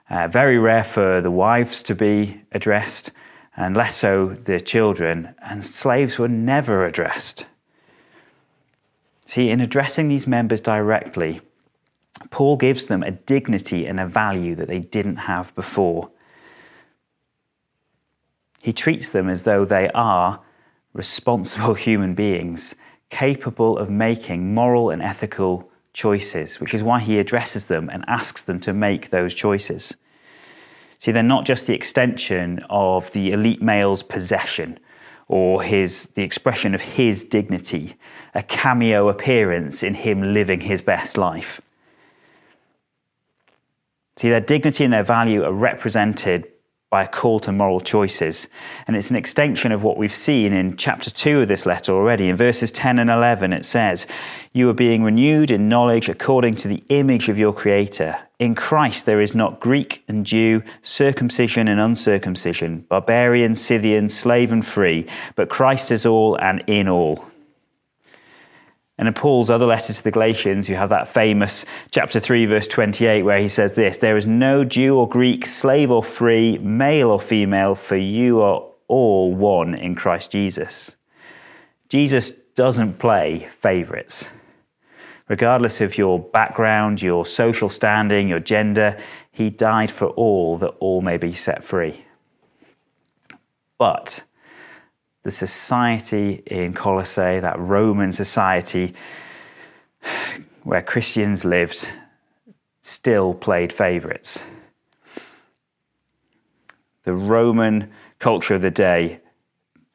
Uh, 0.09 0.27
very 0.27 0.57
rare 0.57 0.83
for 0.83 1.21
the 1.21 1.31
wives 1.31 1.81
to 1.83 1.95
be 1.95 2.41
addressed, 2.51 3.11
and 3.55 3.75
less 3.75 3.95
so 3.95 4.29
the 4.29 4.59
children, 4.59 5.33
and 5.41 5.63
slaves 5.63 6.19
were 6.19 6.27
never 6.27 6.85
addressed. 6.85 7.45
See, 9.25 9.49
in 9.49 9.61
addressing 9.61 10.09
these 10.09 10.27
members 10.27 10.59
directly, 10.59 11.41
Paul 12.29 12.57
gives 12.57 12.85
them 12.85 13.03
a 13.03 13.11
dignity 13.11 13.85
and 13.85 13.99
a 13.99 14.05
value 14.05 14.55
that 14.55 14.67
they 14.67 14.79
didn't 14.79 15.15
have 15.15 15.53
before. 15.55 16.09
He 18.61 18.73
treats 18.73 19.09
them 19.09 19.29
as 19.29 19.43
though 19.43 19.65
they 19.65 19.89
are 19.91 20.41
responsible 20.93 21.73
human 21.73 22.13
beings 22.13 22.75
capable 23.09 23.77
of 23.77 23.89
making 23.89 24.53
moral 24.53 24.89
and 24.89 25.01
ethical 25.01 25.69
choices, 25.93 26.59
which 26.59 26.73
is 26.73 26.83
why 26.83 26.99
he 26.99 27.19
addresses 27.19 27.65
them 27.65 27.89
and 27.89 28.03
asks 28.07 28.41
them 28.41 28.59
to 28.61 28.73
make 28.73 29.09
those 29.09 29.33
choices. 29.33 29.95
See, 30.99 31.11
they're 31.11 31.23
not 31.23 31.45
just 31.45 31.67
the 31.67 31.73
extension 31.73 32.63
of 32.69 33.11
the 33.11 33.31
elite 33.31 33.61
male's 33.61 34.03
possession 34.03 34.79
or 35.27 35.61
his, 35.61 36.07
the 36.15 36.23
expression 36.23 36.73
of 36.73 36.81
his 36.81 37.25
dignity, 37.25 37.95
a 38.35 38.43
cameo 38.43 39.09
appearance 39.09 39.83
in 39.83 39.93
him 39.93 40.33
living 40.33 40.61
his 40.61 40.81
best 40.81 41.17
life. 41.17 41.61
See, 44.17 44.29
their 44.29 44.41
dignity 44.41 44.83
and 44.83 44.93
their 44.93 45.03
value 45.03 45.43
are 45.43 45.51
represented 45.51 46.52
by 46.93 47.05
a 47.05 47.07
call 47.07 47.39
to 47.39 47.51
moral 47.51 47.79
choices. 47.79 48.47
And 48.85 48.95
it's 48.95 49.09
an 49.09 49.15
extension 49.15 49.71
of 49.71 49.81
what 49.81 49.97
we've 49.97 50.13
seen 50.13 50.53
in 50.53 50.77
chapter 50.77 51.09
2 51.09 51.41
of 51.41 51.47
this 51.47 51.65
letter 51.65 51.91
already. 51.91 52.29
In 52.29 52.35
verses 52.35 52.71
10 52.71 52.99
and 52.99 53.09
11, 53.09 53.51
it 53.51 53.65
says, 53.65 54.05
You 54.51 54.69
are 54.69 54.75
being 54.75 55.01
renewed 55.01 55.49
in 55.49 55.67
knowledge 55.67 56.07
according 56.07 56.57
to 56.57 56.67
the 56.67 56.83
image 56.89 57.29
of 57.29 57.37
your 57.39 57.51
Creator. 57.51 58.15
In 58.37 58.53
Christ 58.53 59.07
there 59.07 59.21
is 59.21 59.33
not 59.33 59.59
Greek 59.59 60.03
and 60.07 60.23
Jew, 60.23 60.61
circumcision 60.83 61.67
and 61.67 61.79
uncircumcision, 61.79 62.85
barbarian, 62.89 63.55
Scythian, 63.55 64.07
slave 64.07 64.51
and 64.51 64.63
free, 64.63 65.07
but 65.35 65.49
Christ 65.49 65.91
is 65.91 66.05
all 66.05 66.35
and 66.35 66.63
in 66.67 66.87
all. 66.87 67.25
And 68.97 69.07
in 69.07 69.13
Paul's 69.13 69.49
other 69.49 69.65
letter 69.65 69.91
to 69.91 70.03
the 70.03 70.11
Galatians, 70.11 70.69
you 70.69 70.75
have 70.75 70.89
that 70.89 71.07
famous 71.07 71.65
chapter 71.89 72.19
3, 72.19 72.45
verse 72.45 72.67
28, 72.67 73.23
where 73.23 73.39
he 73.39 73.49
says 73.49 73.73
this 73.73 73.97
There 73.97 74.17
is 74.17 74.27
no 74.27 74.63
Jew 74.63 74.97
or 74.97 75.09
Greek, 75.09 75.45
slave 75.45 75.89
or 75.89 76.03
free, 76.03 76.59
male 76.59 77.09
or 77.09 77.19
female, 77.19 77.75
for 77.75 77.97
you 77.97 78.41
are 78.41 78.63
all 78.87 79.33
one 79.33 79.73
in 79.73 79.95
Christ 79.95 80.31
Jesus. 80.31 80.95
Jesus 81.89 82.31
doesn't 82.55 82.99
play 82.99 83.49
favorites. 83.59 84.27
Regardless 85.27 85.81
of 85.81 85.97
your 85.97 86.19
background, 86.19 87.01
your 87.01 87.25
social 87.25 87.69
standing, 87.69 88.27
your 88.27 88.39
gender, 88.39 88.97
he 89.31 89.49
died 89.49 89.89
for 89.89 90.07
all 90.09 90.57
that 90.59 90.75
all 90.79 91.01
may 91.01 91.17
be 91.17 91.33
set 91.33 91.63
free. 91.63 92.05
But 93.79 94.21
the 95.23 95.31
society 95.31 96.43
in 96.45 96.73
Colossae, 96.73 97.39
that 97.39 97.57
Roman 97.57 98.11
society 98.11 98.93
where 100.63 100.81
Christians 100.81 101.45
lived, 101.45 101.89
still 102.81 103.33
played 103.33 103.71
favourites. 103.71 104.43
The 107.03 107.13
Roman 107.13 107.91
culture 108.19 108.55
of 108.55 108.61
the 108.61 108.71
day 108.71 109.19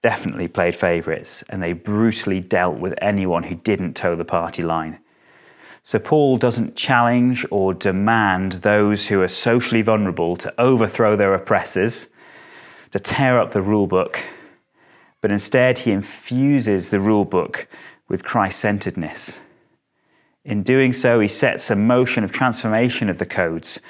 definitely 0.03 0.49
played 0.49 0.77
favourites, 0.77 1.43
and 1.49 1.63
they 1.63 1.73
brutally 1.73 2.41
dealt 2.41 2.79
with 2.79 2.95
anyone 3.03 3.43
who 3.43 3.55
didn't 3.55 3.95
toe 3.95 4.17
the 4.17 4.25
party 4.25 4.63
line. 4.63 4.99
So 5.83 5.99
Paul 5.99 6.37
doesn't 6.37 6.77
challenge 6.77 7.47
or 7.51 7.73
demand 7.73 8.53
those 8.53 9.07
who 9.07 9.23
are 9.23 9.29
socially 9.29 9.83
vulnerable 9.83 10.37
to 10.37 10.55
overthrow 10.61 11.17
their 11.17 11.35
oppressors, 11.35 12.09
to 12.93 12.99
tear 12.99 13.39
up 13.39 13.53
the 13.53 13.63
rule 13.63 13.87
book 13.87 14.23
but 15.21 15.33
instead 15.33 15.81
he 15.81 15.93
infuses 15.93 16.89
the 16.89 17.01
rule 17.01 17.25
book 17.25 17.69
with 18.09 18.25
Christ 18.25 18.61
centeredness. 18.61 19.41
In 20.45 20.63
doing 20.63 20.93
so, 20.93 21.21
he 21.21 21.29
sets 21.29 21.71
a 21.71 21.77
motion 21.77 22.25
of 22.25 22.33
transformation 22.33 23.11
of 23.11 23.19
the 23.19 23.27
codes, 23.27 23.81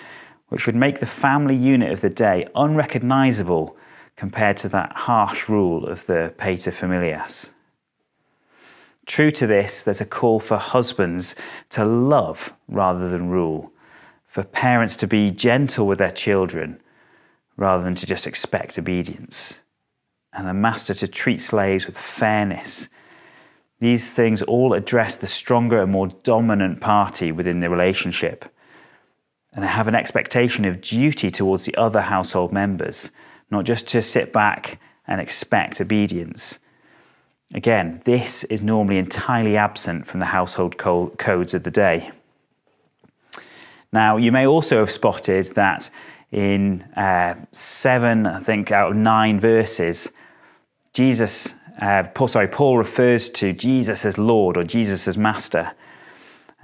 which 0.49 0.67
would 0.67 0.75
make 0.75 0.99
the 0.99 1.07
family 1.07 1.55
unit 1.55 1.93
of 1.93 2.01
the 2.01 2.11
day 2.11 2.49
unrecognizable 2.55 3.77
compared 4.17 4.57
to 4.57 4.69
that 4.71 4.93
harsh 4.93 5.49
rule 5.49 5.87
of 5.87 6.05
the 6.07 6.35
paterfamilias. 6.39 7.51
True 9.07 9.31
to 9.31 9.47
this, 9.47 9.83
there's 9.83 10.01
a 10.01 10.07
call 10.07 10.41
for 10.41 10.57
husbands 10.57 11.37
to 11.71 11.85
love 11.85 12.53
rather 12.67 13.09
than 13.09 13.31
rule, 13.31 13.73
for 14.27 14.43
parents 14.43 14.97
to 14.97 15.07
be 15.07 15.31
gentle 15.31 15.87
with 15.87 15.99
their 15.99 16.11
children 16.11 16.81
rather 17.57 17.85
than 17.85 17.95
to 17.95 18.07
just 18.07 18.27
expect 18.27 18.79
obedience 18.79 19.61
and 20.39 20.47
the 20.47 20.55
master 20.55 20.95
to 20.95 21.09
treat 21.09 21.41
slaves 21.41 21.87
with 21.87 21.99
fairness. 21.99 22.89
These 23.81 24.15
things 24.15 24.41
all 24.43 24.73
address 24.73 25.17
the 25.17 25.27
stronger 25.27 25.83
and 25.83 25.91
more 25.91 26.07
dominant 26.23 26.81
party 26.81 27.33
within 27.33 27.59
the 27.59 27.69
relationship. 27.69 28.45
And 29.53 29.65
they 29.65 29.69
have 29.69 29.89
an 29.89 29.97
expectation 29.97 30.65
of 30.65 30.81
duty 30.81 31.33
towards 31.33 31.65
the 31.65 31.75
other 31.75 32.01
household 32.01 32.53
members, 32.53 33.11
not 33.51 33.65
just 33.65 33.89
to 33.89 34.01
sit 34.01 34.33
back 34.33 34.79
and 35.09 35.21
expect 35.21 35.81
obedience. 35.81 36.61
Again, 37.53 38.01
this 38.05 38.45
is 38.45 38.63
normally 38.63 38.99
entirely 38.99 39.57
absent 39.57 40.07
from 40.07 40.21
the 40.21 40.27
household 40.27 40.79
codes 40.79 41.53
of 41.53 41.65
the 41.65 41.71
day. 41.71 42.13
Now, 43.93 44.19
you 44.19 44.31
may 44.31 44.47
also 44.47 44.79
have 44.79 44.91
spotted 44.91 45.47
that 45.55 45.91
in 46.31 46.83
uh, 46.95 47.35
seven, 47.51 48.27
I 48.27 48.41
think, 48.41 48.71
out 48.71 48.91
of 48.91 48.97
nine 48.97 49.41
verses, 49.41 50.09
Jesus, 50.99 51.55
uh, 51.81 52.03
Paul, 52.13 52.27
sorry, 52.27 52.49
Paul 52.49 52.77
refers 52.77 53.31
to 53.31 53.53
Jesus 53.53 54.05
as 54.05 54.19
Lord 54.19 54.57
or 54.57 54.65
Jesus 54.65 55.07
as 55.07 55.17
Master. 55.17 55.71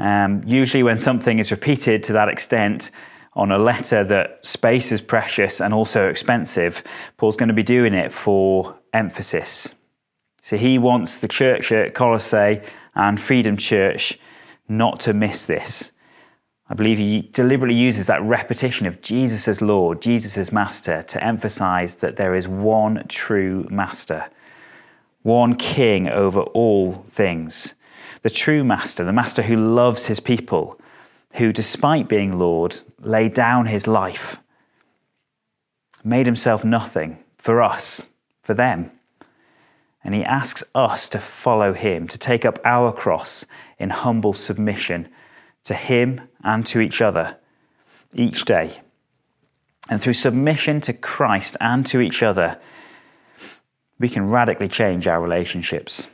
Um, 0.01 0.43
usually, 0.45 0.83
when 0.83 0.99
something 0.99 1.39
is 1.39 1.53
repeated 1.53 2.03
to 2.03 2.15
that 2.15 2.29
extent 2.29 2.91
on 3.35 3.53
a 3.53 3.59
letter 3.59 4.03
that 4.03 4.45
space 4.45 4.91
is 4.91 5.01
precious 5.01 5.61
and 5.61 5.73
also 5.73 6.09
expensive, 6.09 6.83
Paul's 7.17 7.37
going 7.37 7.47
to 7.47 7.55
be 7.55 7.63
doing 7.63 7.95
it 7.95 8.13
for 8.13 8.77
emphasis. 8.93 9.73
So 10.43 10.57
he 10.57 10.79
wants 10.79 11.19
the 11.19 11.29
church 11.29 11.71
at 11.71 11.95
Colossae 11.95 12.61
and 12.97 13.21
Freedom 13.21 13.57
Church 13.57 14.19
not 14.67 14.99
to 14.99 15.15
miss 15.15 15.45
this. 15.45 15.93
I 16.69 16.75
believe 16.75 16.97
he 16.97 17.29
deliberately 17.33 17.77
uses 17.77 18.07
that 18.07 18.23
repetition 18.23 18.87
of 18.87 19.03
Jesus 19.03 19.49
as 19.49 19.61
Lord, 19.61 20.01
Jesus 20.01 20.39
as 20.39 20.51
Master, 20.51 21.03
to 21.03 21.23
emphasize 21.23 21.97
that 21.97 22.17
there 22.17 22.35
is 22.35 22.49
one 22.49 23.05
true 23.09 23.67
Master, 23.71 24.25
one 25.23 25.57
King 25.57 26.09
over 26.09 26.41
all 26.41 27.05
things. 27.11 27.75
The 28.23 28.31
true 28.31 28.65
Master, 28.65 29.05
the 29.05 29.13
Master 29.13 29.43
who 29.43 29.57
loves 29.57 30.07
his 30.07 30.21
people, 30.21 30.81
who, 31.35 31.53
despite 31.53 32.09
being 32.09 32.39
Lord, 32.39 32.79
laid 33.01 33.35
down 33.35 33.67
his 33.67 33.87
life, 33.87 34.39
made 36.03 36.25
himself 36.25 36.65
nothing 36.65 37.19
for 37.37 37.63
us, 37.63 38.09
for 38.43 38.55
them. 38.55 38.91
And 40.03 40.15
he 40.15 40.25
asks 40.25 40.65
us 40.75 41.11
to 41.11 41.19
follow 41.19 41.75
him, 41.75 42.09
to 42.09 42.17
take 42.17 42.47
up 42.47 42.59
our 42.65 42.91
cross 42.93 43.45
in 43.79 43.91
humble 43.91 44.33
submission 44.33 45.09
to 45.65 45.75
Him 45.75 46.21
and 46.43 46.65
to 46.67 46.81
each 46.81 47.01
other 47.01 47.37
each 48.15 48.45
day. 48.45 48.81
And 49.89 50.01
through 50.01 50.15
submission 50.15 50.81
to 50.83 50.93
Christ 50.93 51.57
and 51.61 51.85
to 51.87 52.01
each 52.01 52.23
other, 52.23 52.59
we 53.99 54.09
can 54.09 54.31
radically 54.31 54.69
change 54.69 55.07
our 55.07 55.21
relationships. 55.21 56.09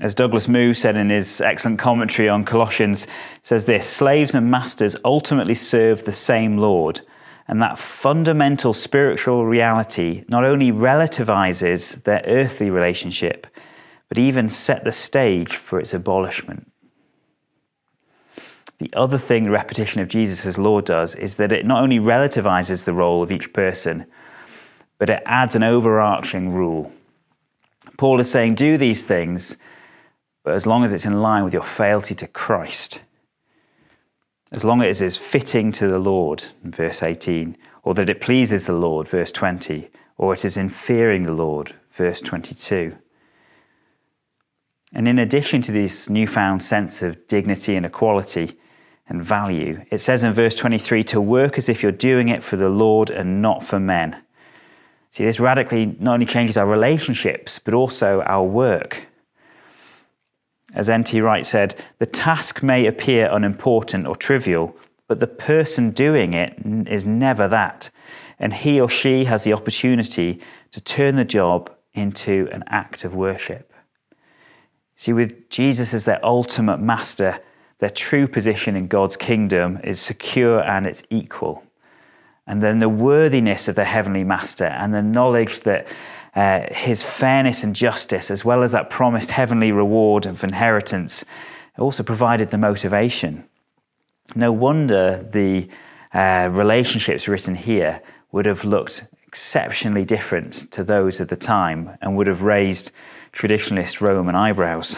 As 0.00 0.14
Douglas 0.14 0.48
Moo 0.48 0.72
said 0.72 0.96
in 0.96 1.10
his 1.10 1.40
excellent 1.40 1.78
commentary 1.78 2.28
on 2.28 2.44
Colossians, 2.44 3.06
says 3.42 3.64
this 3.64 3.88
slaves 3.88 4.34
and 4.34 4.50
masters 4.50 4.96
ultimately 5.04 5.54
serve 5.54 6.04
the 6.04 6.12
same 6.12 6.58
Lord. 6.58 7.00
And 7.48 7.60
that 7.60 7.78
fundamental 7.78 8.72
spiritual 8.72 9.44
reality 9.44 10.24
not 10.28 10.44
only 10.44 10.70
relativizes 10.70 12.02
their 12.04 12.22
earthly 12.26 12.70
relationship, 12.70 13.48
but 14.08 14.18
even 14.18 14.48
set 14.48 14.84
the 14.84 14.92
stage 14.92 15.56
for 15.56 15.80
its 15.80 15.92
abolishment. 15.92 16.70
The 18.80 18.90
other 18.94 19.18
thing 19.18 19.44
the 19.44 19.50
repetition 19.50 20.00
of 20.00 20.08
Jesus 20.08 20.56
Lord 20.56 20.86
does 20.86 21.14
is 21.14 21.34
that 21.34 21.52
it 21.52 21.66
not 21.66 21.82
only 21.82 21.98
relativizes 21.98 22.84
the 22.84 22.94
role 22.94 23.22
of 23.22 23.30
each 23.30 23.52
person, 23.52 24.06
but 24.96 25.10
it 25.10 25.22
adds 25.26 25.54
an 25.54 25.62
overarching 25.62 26.54
rule. 26.54 26.90
Paul 27.98 28.18
is 28.20 28.30
saying, 28.30 28.54
do 28.54 28.78
these 28.78 29.04
things, 29.04 29.58
but 30.44 30.54
as 30.54 30.66
long 30.66 30.82
as 30.82 30.94
it's 30.94 31.04
in 31.04 31.20
line 31.20 31.44
with 31.44 31.52
your 31.52 31.62
fealty 31.62 32.14
to 32.14 32.26
Christ, 32.26 33.00
as 34.50 34.64
long 34.64 34.80
as 34.80 35.02
it 35.02 35.04
is 35.04 35.16
fitting 35.18 35.72
to 35.72 35.86
the 35.86 35.98
Lord, 35.98 36.46
verse 36.64 37.02
18, 37.02 37.58
or 37.82 37.92
that 37.94 38.08
it 38.08 38.22
pleases 38.22 38.64
the 38.64 38.72
Lord, 38.72 39.06
verse 39.06 39.30
20, 39.30 39.90
or 40.16 40.32
it 40.32 40.42
is 40.42 40.56
in 40.56 40.70
fearing 40.70 41.24
the 41.24 41.32
Lord, 41.32 41.74
verse 41.92 42.22
22. 42.22 42.96
And 44.94 45.06
in 45.06 45.18
addition 45.18 45.60
to 45.62 45.72
this 45.72 46.08
newfound 46.08 46.62
sense 46.62 47.02
of 47.02 47.26
dignity 47.26 47.76
and 47.76 47.84
equality 47.84 48.58
and 49.10 49.22
value, 49.22 49.84
it 49.90 49.98
says 49.98 50.22
in 50.22 50.32
verse 50.32 50.54
23 50.54 51.02
to 51.04 51.20
work 51.20 51.58
as 51.58 51.68
if 51.68 51.82
you're 51.82 51.92
doing 51.92 52.28
it 52.28 52.44
for 52.44 52.56
the 52.56 52.68
Lord 52.68 53.10
and 53.10 53.42
not 53.42 53.64
for 53.64 53.80
men. 53.80 54.16
See, 55.10 55.24
this 55.24 55.40
radically 55.40 55.96
not 55.98 56.14
only 56.14 56.26
changes 56.26 56.56
our 56.56 56.66
relationships, 56.66 57.58
but 57.58 57.74
also 57.74 58.22
our 58.22 58.44
work. 58.44 59.08
As 60.72 60.88
N.T. 60.88 61.20
Wright 61.20 61.44
said, 61.44 61.74
the 61.98 62.06
task 62.06 62.62
may 62.62 62.86
appear 62.86 63.28
unimportant 63.32 64.06
or 64.06 64.14
trivial, 64.14 64.76
but 65.08 65.18
the 65.18 65.26
person 65.26 65.90
doing 65.90 66.32
it 66.34 66.54
is 66.86 67.04
never 67.04 67.48
that. 67.48 67.90
And 68.38 68.54
he 68.54 68.80
or 68.80 68.88
she 68.88 69.24
has 69.24 69.42
the 69.42 69.52
opportunity 69.52 70.40
to 70.70 70.80
turn 70.80 71.16
the 71.16 71.24
job 71.24 71.74
into 71.94 72.48
an 72.52 72.62
act 72.68 73.04
of 73.04 73.16
worship. 73.16 73.72
See, 74.94 75.12
with 75.12 75.50
Jesus 75.50 75.92
as 75.92 76.04
their 76.04 76.24
ultimate 76.24 76.78
master, 76.78 77.40
their 77.80 77.90
true 77.90 78.28
position 78.28 78.76
in 78.76 78.86
God's 78.86 79.16
kingdom 79.16 79.80
is 79.82 80.00
secure 80.00 80.60
and 80.60 80.86
it's 80.86 81.02
equal 81.10 81.64
and 82.50 82.60
then 82.60 82.80
the 82.80 82.88
worthiness 82.88 83.68
of 83.68 83.76
the 83.76 83.84
Heavenly 83.84 84.24
Master, 84.24 84.64
and 84.64 84.92
the 84.92 85.02
knowledge 85.02 85.60
that 85.60 85.86
uh, 86.34 86.62
his 86.74 87.00
fairness 87.00 87.62
and 87.62 87.76
justice, 87.76 88.28
as 88.28 88.44
well 88.44 88.64
as 88.64 88.72
that 88.72 88.90
promised 88.90 89.30
heavenly 89.30 89.70
reward 89.70 90.26
of 90.26 90.42
inheritance, 90.42 91.24
also 91.78 92.02
provided 92.02 92.50
the 92.50 92.58
motivation. 92.58 93.44
No 94.34 94.50
wonder 94.50 95.24
the 95.30 95.68
uh, 96.12 96.48
relationships 96.50 97.28
written 97.28 97.54
here 97.54 98.00
would 98.32 98.46
have 98.46 98.64
looked 98.64 99.04
exceptionally 99.28 100.04
different 100.04 100.72
to 100.72 100.82
those 100.82 101.20
of 101.20 101.28
the 101.28 101.36
time 101.36 101.96
and 102.02 102.16
would 102.16 102.26
have 102.26 102.42
raised 102.42 102.90
traditionalist 103.32 104.00
Roman 104.00 104.34
eyebrows. 104.34 104.96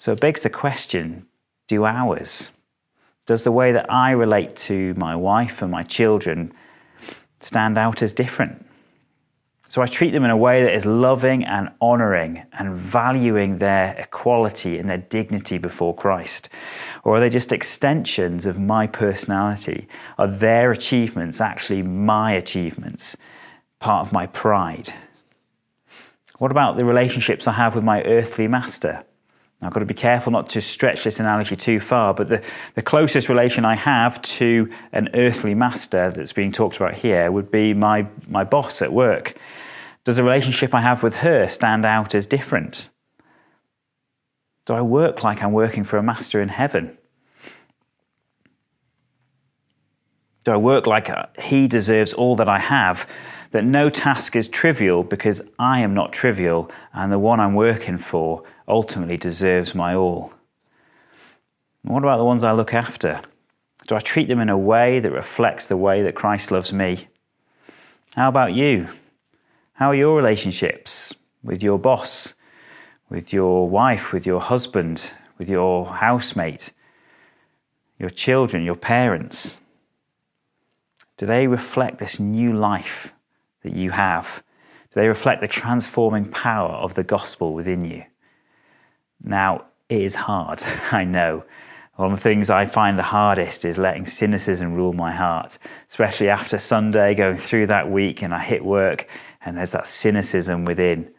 So 0.00 0.12
it 0.12 0.20
begs 0.20 0.40
the 0.40 0.48
question 0.48 1.26
do 1.68 1.84
ours? 1.84 2.52
Does 3.26 3.44
the 3.44 3.52
way 3.52 3.72
that 3.72 3.92
I 3.92 4.12
relate 4.12 4.56
to 4.56 4.94
my 4.94 5.14
wife 5.14 5.60
and 5.60 5.70
my 5.70 5.82
children 5.82 6.54
stand 7.40 7.76
out 7.76 8.00
as 8.00 8.14
different? 8.14 8.64
So 9.68 9.82
I 9.82 9.86
treat 9.86 10.12
them 10.12 10.24
in 10.24 10.30
a 10.30 10.36
way 10.38 10.62
that 10.62 10.72
is 10.72 10.86
loving 10.86 11.44
and 11.44 11.68
honoring 11.82 12.42
and 12.54 12.74
valuing 12.74 13.58
their 13.58 13.94
equality 13.98 14.78
and 14.78 14.88
their 14.88 15.04
dignity 15.16 15.58
before 15.58 15.94
Christ? 15.94 16.48
Or 17.04 17.16
are 17.16 17.20
they 17.20 17.28
just 17.28 17.52
extensions 17.52 18.46
of 18.46 18.58
my 18.58 18.86
personality? 18.86 19.86
Are 20.16 20.26
their 20.26 20.72
achievements 20.72 21.42
actually 21.42 21.82
my 21.82 22.32
achievements, 22.32 23.18
part 23.80 24.06
of 24.06 24.14
my 24.14 24.26
pride? 24.28 24.94
What 26.38 26.50
about 26.50 26.78
the 26.78 26.86
relationships 26.86 27.46
I 27.46 27.52
have 27.52 27.74
with 27.74 27.84
my 27.84 28.02
earthly 28.04 28.48
master? 28.48 29.04
I've 29.62 29.72
got 29.74 29.80
to 29.80 29.86
be 29.86 29.94
careful 29.94 30.32
not 30.32 30.48
to 30.50 30.62
stretch 30.62 31.04
this 31.04 31.20
analogy 31.20 31.54
too 31.54 31.80
far, 31.80 32.14
but 32.14 32.28
the, 32.28 32.42
the 32.76 32.82
closest 32.82 33.28
relation 33.28 33.66
I 33.66 33.74
have 33.74 34.20
to 34.22 34.70
an 34.92 35.10
earthly 35.12 35.54
master 35.54 36.10
that's 36.10 36.32
being 36.32 36.50
talked 36.50 36.76
about 36.76 36.94
here 36.94 37.30
would 37.30 37.50
be 37.50 37.74
my, 37.74 38.06
my 38.26 38.42
boss 38.42 38.80
at 38.80 38.92
work. 38.92 39.36
Does 40.04 40.16
the 40.16 40.24
relationship 40.24 40.74
I 40.74 40.80
have 40.80 41.02
with 41.02 41.14
her 41.16 41.46
stand 41.46 41.84
out 41.84 42.14
as 42.14 42.26
different? 42.26 42.88
Do 44.64 44.72
I 44.72 44.80
work 44.80 45.22
like 45.22 45.42
I'm 45.42 45.52
working 45.52 45.84
for 45.84 45.98
a 45.98 46.02
master 46.02 46.40
in 46.40 46.48
heaven? 46.48 46.96
Do 50.44 50.52
I 50.52 50.56
work 50.56 50.86
like 50.86 51.10
uh, 51.10 51.26
he 51.38 51.68
deserves 51.68 52.14
all 52.14 52.34
that 52.36 52.48
I 52.48 52.58
have? 52.58 53.06
That 53.50 53.64
no 53.64 53.90
task 53.90 54.36
is 54.36 54.48
trivial 54.48 55.02
because 55.02 55.42
I 55.58 55.80
am 55.80 55.92
not 55.92 56.12
trivial 56.12 56.70
and 56.92 57.10
the 57.10 57.18
one 57.18 57.40
I'm 57.40 57.54
working 57.54 57.98
for 57.98 58.44
ultimately 58.68 59.16
deserves 59.16 59.74
my 59.74 59.94
all. 59.94 60.32
what 61.82 62.02
about 62.02 62.18
the 62.18 62.24
ones 62.24 62.44
I 62.44 62.52
look 62.52 62.72
after? 62.74 63.20
Do 63.88 63.96
I 63.96 64.00
treat 64.00 64.28
them 64.28 64.38
in 64.38 64.50
a 64.50 64.58
way 64.58 65.00
that 65.00 65.10
reflects 65.10 65.66
the 65.66 65.76
way 65.76 66.02
that 66.02 66.14
Christ 66.14 66.52
loves 66.52 66.72
me? 66.72 67.08
How 68.14 68.28
about 68.28 68.52
you? 68.52 68.88
How 69.72 69.88
are 69.88 69.94
your 69.94 70.16
relationships 70.16 71.12
with 71.42 71.62
your 71.62 71.78
boss, 71.78 72.34
with 73.08 73.32
your 73.32 73.68
wife, 73.68 74.12
with 74.12 74.26
your 74.26 74.40
husband, 74.40 75.10
with 75.38 75.48
your 75.48 75.86
housemate, 75.86 76.70
your 77.98 78.10
children, 78.10 78.62
your 78.62 78.76
parents? 78.76 79.58
Do 81.16 81.26
they 81.26 81.46
reflect 81.46 81.98
this 81.98 82.20
new 82.20 82.52
life 82.52 83.10
that 83.62 83.74
you 83.74 83.90
have? 83.90 84.42
Do 84.92 85.00
they 85.00 85.08
reflect 85.08 85.40
the 85.40 85.48
transforming 85.48 86.26
power 86.26 86.72
of 86.72 86.94
the 86.94 87.04
gospel 87.04 87.54
within 87.54 87.84
you? 87.84 88.04
Now, 89.22 89.66
it 89.88 90.00
is 90.00 90.14
hard, 90.14 90.62
I 90.92 91.04
know. 91.04 91.44
One 91.96 92.12
of 92.12 92.18
the 92.18 92.22
things 92.22 92.48
I 92.48 92.64
find 92.64 92.98
the 92.98 93.02
hardest 93.02 93.66
is 93.66 93.76
letting 93.76 94.06
cynicism 94.06 94.72
rule 94.72 94.94
my 94.94 95.12
heart, 95.12 95.58
especially 95.88 96.30
after 96.30 96.58
Sunday, 96.58 97.14
going 97.14 97.36
through 97.36 97.66
that 97.66 97.90
week 97.90 98.22
and 98.22 98.32
I 98.32 98.38
hit 98.38 98.64
work 98.64 99.06
and 99.42 99.56
there's 99.56 99.72
that 99.72 99.86
cynicism 99.86 100.64
within. 100.64 101.12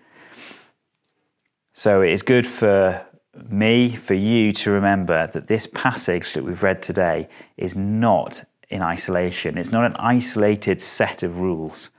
So 1.73 2.01
it 2.01 2.11
is 2.11 2.23
good 2.23 2.47
for 2.47 3.05
me, 3.49 3.95
for 3.95 4.15
you 4.15 4.51
to 4.53 4.71
remember 4.71 5.27
that 5.27 5.47
this 5.47 5.67
passage 5.67 6.33
that 6.33 6.43
we've 6.43 6.63
read 6.63 6.81
today 6.81 7.29
is 7.57 7.75
not 7.75 8.43
in 8.69 8.81
isolation. 8.81 9.57
It's 9.57 9.71
not 9.71 9.85
an 9.85 9.95
isolated 9.97 10.81
set 10.81 11.21
of 11.21 11.39
rules 11.39 11.91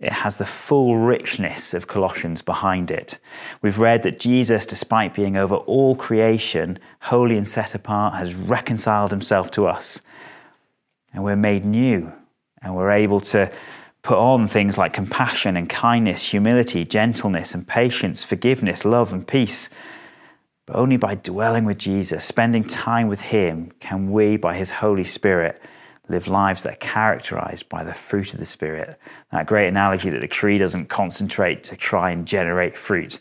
it 0.00 0.12
has 0.12 0.36
the 0.36 0.46
full 0.46 0.98
richness 0.98 1.72
of 1.72 1.86
Colossians 1.86 2.42
behind 2.42 2.90
it. 2.90 3.18
We've 3.62 3.78
read 3.78 4.02
that 4.02 4.18
Jesus, 4.18 4.66
despite 4.66 5.14
being 5.14 5.36
over 5.36 5.54
all 5.54 5.94
creation, 5.94 6.78
holy 7.00 7.36
and 7.36 7.46
set 7.46 7.74
apart, 7.74 8.14
has 8.14 8.34
reconciled 8.34 9.10
himself 9.10 9.50
to 9.52 9.66
us. 9.66 10.00
And 11.12 11.22
we're 11.22 11.36
made 11.36 11.64
new, 11.64 12.12
and 12.60 12.74
we're 12.74 12.90
able 12.90 13.20
to 13.20 13.50
put 14.02 14.18
on 14.18 14.48
things 14.48 14.76
like 14.76 14.92
compassion 14.92 15.56
and 15.56 15.68
kindness, 15.68 16.24
humility, 16.24 16.84
gentleness 16.84 17.54
and 17.54 17.66
patience, 17.66 18.22
forgiveness, 18.22 18.84
love 18.84 19.12
and 19.12 19.26
peace. 19.26 19.70
But 20.66 20.76
only 20.76 20.96
by 20.96 21.14
dwelling 21.14 21.64
with 21.64 21.78
Jesus, 21.78 22.24
spending 22.24 22.64
time 22.64 23.08
with 23.08 23.20
Him, 23.20 23.72
can 23.80 24.10
we, 24.12 24.36
by 24.36 24.56
His 24.56 24.70
Holy 24.70 25.04
Spirit, 25.04 25.62
live 26.08 26.28
lives 26.28 26.62
that 26.62 26.74
are 26.74 26.76
characterized 26.76 27.68
by 27.68 27.82
the 27.82 27.94
fruit 27.94 28.32
of 28.34 28.40
the 28.40 28.46
Spirit. 28.46 28.98
That 29.32 29.46
great 29.46 29.68
analogy 29.68 30.10
that 30.10 30.20
the 30.20 30.28
tree 30.28 30.58
doesn't 30.58 30.86
concentrate 30.86 31.62
to 31.64 31.76
try 31.76 32.10
and 32.10 32.26
generate 32.26 32.76
fruit. 32.76 33.20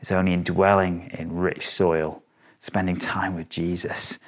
It's 0.00 0.12
only 0.12 0.32
in 0.32 0.42
dwelling 0.42 1.10
in 1.18 1.36
rich 1.36 1.66
soil, 1.66 2.22
spending 2.60 2.96
time 2.96 3.34
with 3.34 3.48
Jesus, 3.48 4.18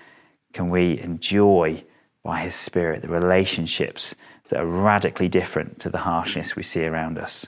can 0.52 0.70
we 0.70 0.98
enjoy 1.00 1.84
by 2.22 2.40
His 2.40 2.54
Spirit 2.54 3.02
the 3.02 3.08
relationships 3.08 4.14
that 4.48 4.60
are 4.60 4.66
radically 4.66 5.28
different 5.28 5.78
to 5.80 5.90
the 5.90 5.98
harshness 5.98 6.56
we 6.56 6.62
see 6.62 6.84
around 6.84 7.18
us. 7.18 7.46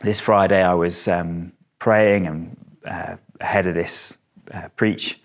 This 0.00 0.20
Friday, 0.20 0.62
I 0.62 0.74
was 0.74 1.08
um, 1.08 1.52
praying 1.78 2.26
and 2.26 2.56
uh, 2.86 3.16
ahead 3.40 3.66
of 3.66 3.74
this 3.74 4.16
uh, 4.52 4.68
preach, 4.76 5.20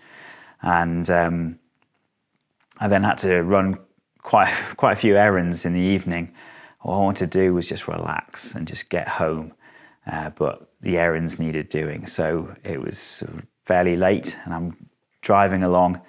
and 0.62 1.08
um, 1.08 1.58
I 2.78 2.88
then 2.88 3.04
had 3.04 3.18
to 3.18 3.42
run 3.42 3.78
quite 4.18 4.52
quite 4.76 4.92
a 4.92 4.96
few 4.96 5.16
errands 5.16 5.64
in 5.64 5.72
the 5.72 5.80
evening. 5.80 6.32
All 6.80 7.00
I 7.00 7.04
wanted 7.04 7.30
to 7.30 7.38
do 7.38 7.54
was 7.54 7.68
just 7.68 7.88
relax 7.88 8.54
and 8.54 8.66
just 8.66 8.90
get 8.90 9.08
home, 9.08 9.54
uh, 10.06 10.30
but 10.30 10.70
the 10.82 10.98
errands 10.98 11.38
needed 11.38 11.68
doing. 11.68 12.06
So 12.06 12.54
it 12.62 12.80
was 12.80 13.22
fairly 13.64 13.96
late, 13.96 14.36
and 14.44 14.52
I'm 14.52 14.88
driving 15.22 15.62
along, 15.62 16.00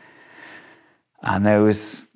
and 1.22 1.46
there 1.46 1.62
was 1.62 2.08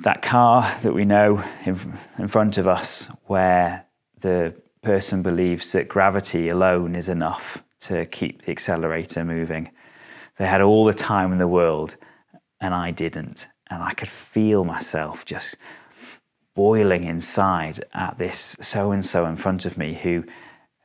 that 0.00 0.22
car 0.22 0.72
that 0.82 0.94
we 0.94 1.04
know 1.04 1.42
in, 1.64 1.98
in 2.18 2.28
front 2.28 2.56
of 2.56 2.68
us, 2.68 3.08
where 3.26 3.84
the 4.20 4.54
person 4.82 5.22
believes 5.22 5.72
that 5.72 5.88
gravity 5.88 6.50
alone 6.50 6.94
is 6.94 7.08
enough 7.08 7.64
to 7.80 8.06
keep 8.06 8.44
the 8.44 8.52
accelerator 8.52 9.24
moving. 9.24 9.70
They 10.38 10.46
had 10.46 10.60
all 10.60 10.84
the 10.84 10.94
time 10.94 11.32
in 11.32 11.38
the 11.38 11.48
world, 11.48 11.96
and 12.60 12.72
I 12.72 12.92
didn't 12.92 13.48
and 13.70 13.82
I 13.82 13.92
could 13.92 14.08
feel 14.08 14.64
myself 14.64 15.24
just 15.24 15.56
boiling 16.54 17.04
inside 17.04 17.84
at 17.94 18.18
this 18.18 18.56
so 18.60 18.90
and 18.90 19.04
so 19.04 19.26
in 19.26 19.36
front 19.36 19.64
of 19.64 19.78
me 19.78 19.94
who 19.94 20.24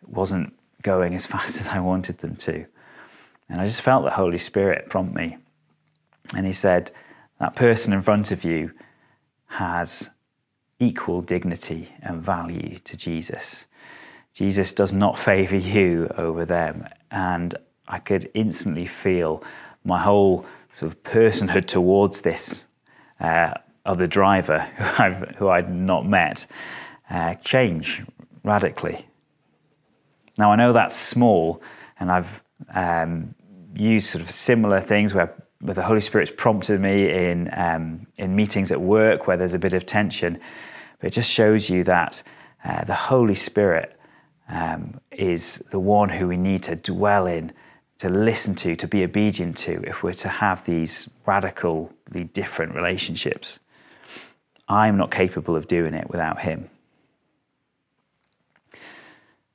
wasn't 0.05 0.53
going 0.81 1.15
as 1.15 1.25
fast 1.33 1.59
as 1.59 1.67
I 1.67 1.79
wanted 1.79 2.19
them 2.19 2.35
to. 2.37 2.65
And 3.49 3.59
I 3.59 3.65
just 3.65 3.81
felt 3.81 4.03
the 4.03 4.11
Holy 4.11 4.37
Spirit 4.37 4.89
prompt 4.89 5.15
me. 5.15 5.37
And 6.35 6.45
He 6.45 6.53
said, 6.53 6.91
That 7.39 7.55
person 7.55 7.93
in 7.93 8.01
front 8.01 8.31
of 8.31 8.43
you 8.43 8.71
has 9.47 10.09
equal 10.79 11.21
dignity 11.21 11.89
and 12.01 12.21
value 12.21 12.79
to 12.83 12.97
Jesus. 12.97 13.65
Jesus 14.33 14.71
does 14.71 14.91
not 14.91 15.17
favor 15.17 15.55
you 15.55 16.09
over 16.17 16.45
them. 16.45 16.87
And 17.11 17.55
I 17.87 17.99
could 17.99 18.29
instantly 18.33 18.87
feel 18.87 19.43
my 19.83 19.99
whole 19.99 20.45
sort 20.73 20.91
of 20.91 21.03
personhood 21.03 21.65
towards 21.65 22.21
this 22.21 22.65
uh, 23.19 23.53
other 23.85 24.07
driver 24.07 24.59
who, 24.77 25.03
I've, 25.03 25.35
who 25.35 25.49
I'd 25.49 25.73
not 25.73 26.05
met 26.05 26.45
uh, 27.09 27.35
change 27.35 28.03
radically. 28.43 29.05
Now, 30.37 30.51
I 30.51 30.55
know 30.55 30.73
that's 30.73 30.95
small, 30.95 31.61
and 31.99 32.11
I've 32.11 32.43
um, 32.73 33.35
used 33.75 34.09
sort 34.09 34.23
of 34.23 34.31
similar 34.31 34.81
things 34.81 35.13
where, 35.13 35.33
where 35.59 35.75
the 35.75 35.83
Holy 35.83 36.01
Spirit's 36.01 36.31
prompted 36.35 36.81
me 36.81 37.09
in, 37.09 37.49
um, 37.53 38.07
in 38.17 38.35
meetings 38.35 38.71
at 38.71 38.81
work 38.81 39.27
where 39.27 39.37
there's 39.37 39.53
a 39.53 39.59
bit 39.59 39.73
of 39.73 39.85
tension. 39.85 40.39
But 40.99 41.07
it 41.07 41.11
just 41.11 41.31
shows 41.31 41.69
you 41.69 41.83
that 41.83 42.23
uh, 42.63 42.83
the 42.85 42.95
Holy 42.95 43.35
Spirit 43.35 43.99
um, 44.49 44.99
is 45.11 45.63
the 45.71 45.79
one 45.79 46.09
who 46.09 46.27
we 46.27 46.37
need 46.37 46.63
to 46.63 46.75
dwell 46.75 47.27
in, 47.27 47.51
to 47.99 48.09
listen 48.09 48.55
to, 48.55 48.75
to 48.75 48.87
be 48.87 49.03
obedient 49.03 49.57
to, 49.57 49.81
if 49.87 50.03
we're 50.03 50.13
to 50.13 50.27
have 50.27 50.65
these 50.65 51.07
radically 51.25 51.87
different 52.33 52.75
relationships. 52.75 53.59
I'm 54.67 54.97
not 54.97 55.11
capable 55.11 55.55
of 55.55 55.67
doing 55.67 55.93
it 55.93 56.09
without 56.09 56.39
Him. 56.41 56.69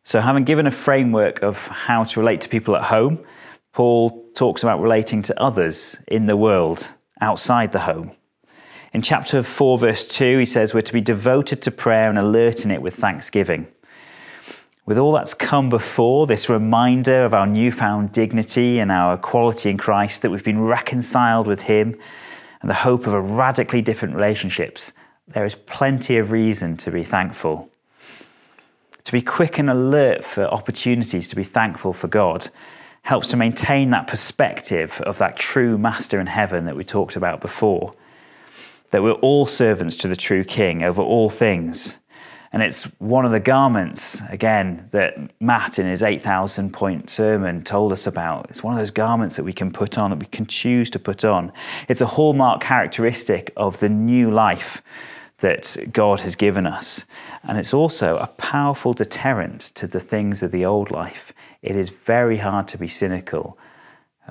So, 0.04 0.20
having 0.20 0.44
given 0.44 0.66
a 0.66 0.70
framework 0.70 1.42
of 1.42 1.58
how 1.58 2.04
to 2.04 2.20
relate 2.20 2.40
to 2.42 2.48
people 2.48 2.76
at 2.76 2.84
home, 2.84 3.24
Paul 3.72 4.24
talks 4.34 4.62
about 4.62 4.80
relating 4.80 5.22
to 5.22 5.40
others 5.40 5.98
in 6.06 6.26
the 6.26 6.36
world 6.36 6.88
outside 7.20 7.72
the 7.72 7.80
home. 7.80 8.12
In 8.94 9.02
chapter 9.02 9.42
4, 9.42 9.78
verse 9.78 10.06
2, 10.06 10.38
he 10.38 10.46
says, 10.46 10.72
We're 10.72 10.80
to 10.80 10.92
be 10.92 11.02
devoted 11.02 11.60
to 11.62 11.70
prayer 11.70 12.08
and 12.08 12.18
alert 12.18 12.64
in 12.64 12.70
it 12.70 12.80
with 12.80 12.94
thanksgiving. 12.94 13.66
With 14.88 14.96
all 14.96 15.12
that's 15.12 15.34
come 15.34 15.68
before, 15.68 16.26
this 16.26 16.48
reminder 16.48 17.26
of 17.26 17.34
our 17.34 17.46
newfound 17.46 18.10
dignity 18.10 18.78
and 18.78 18.90
our 18.90 19.16
equality 19.16 19.68
in 19.68 19.76
Christ, 19.76 20.22
that 20.22 20.30
we've 20.30 20.42
been 20.42 20.62
reconciled 20.62 21.46
with 21.46 21.60
Him, 21.60 21.94
and 22.62 22.70
the 22.70 22.74
hope 22.74 23.06
of 23.06 23.12
a 23.12 23.20
radically 23.20 23.82
different 23.82 24.14
relationships, 24.14 24.94
there 25.26 25.44
is 25.44 25.54
plenty 25.54 26.16
of 26.16 26.30
reason 26.30 26.78
to 26.78 26.90
be 26.90 27.04
thankful. 27.04 27.68
To 29.04 29.12
be 29.12 29.20
quick 29.20 29.58
and 29.58 29.68
alert 29.68 30.24
for 30.24 30.44
opportunities 30.44 31.28
to 31.28 31.36
be 31.36 31.44
thankful 31.44 31.92
for 31.92 32.08
God 32.08 32.48
helps 33.02 33.28
to 33.28 33.36
maintain 33.36 33.90
that 33.90 34.06
perspective 34.06 35.02
of 35.02 35.18
that 35.18 35.36
true 35.36 35.76
Master 35.76 36.18
in 36.18 36.26
heaven 36.26 36.64
that 36.64 36.76
we 36.76 36.82
talked 36.82 37.14
about 37.14 37.42
before. 37.42 37.92
That 38.92 39.02
we're 39.02 39.12
all 39.12 39.44
servants 39.44 39.96
to 39.96 40.08
the 40.08 40.16
true 40.16 40.44
King 40.44 40.82
over 40.82 41.02
all 41.02 41.28
things 41.28 41.97
and 42.52 42.62
it's 42.62 42.84
one 42.98 43.26
of 43.26 43.30
the 43.30 43.40
garments, 43.40 44.22
again, 44.30 44.88
that 44.92 45.30
Matt 45.40 45.78
in 45.78 45.86
his 45.86 46.02
8,000 46.02 46.72
point 46.72 47.10
sermon 47.10 47.62
told 47.62 47.92
us 47.92 48.06
about. 48.06 48.46
It's 48.48 48.62
one 48.62 48.72
of 48.72 48.78
those 48.78 48.90
garments 48.90 49.36
that 49.36 49.44
we 49.44 49.52
can 49.52 49.70
put 49.70 49.98
on, 49.98 50.10
that 50.10 50.18
we 50.18 50.26
can 50.26 50.46
choose 50.46 50.88
to 50.90 50.98
put 50.98 51.24
on. 51.24 51.52
It's 51.88 52.00
a 52.00 52.06
hallmark 52.06 52.62
characteristic 52.62 53.52
of 53.56 53.78
the 53.80 53.88
new 53.90 54.30
life 54.30 54.82
that 55.38 55.76
God 55.92 56.20
has 56.20 56.36
given 56.36 56.66
us. 56.66 57.04
And 57.44 57.58
it's 57.58 57.74
also 57.74 58.16
a 58.16 58.26
powerful 58.26 58.92
deterrent 58.92 59.60
to 59.74 59.86
the 59.86 60.00
things 60.00 60.42
of 60.42 60.50
the 60.50 60.64
old 60.64 60.90
life. 60.90 61.32
It 61.62 61.76
is 61.76 61.90
very 61.90 62.38
hard 62.38 62.66
to 62.68 62.78
be 62.78 62.88
cynical, 62.88 63.58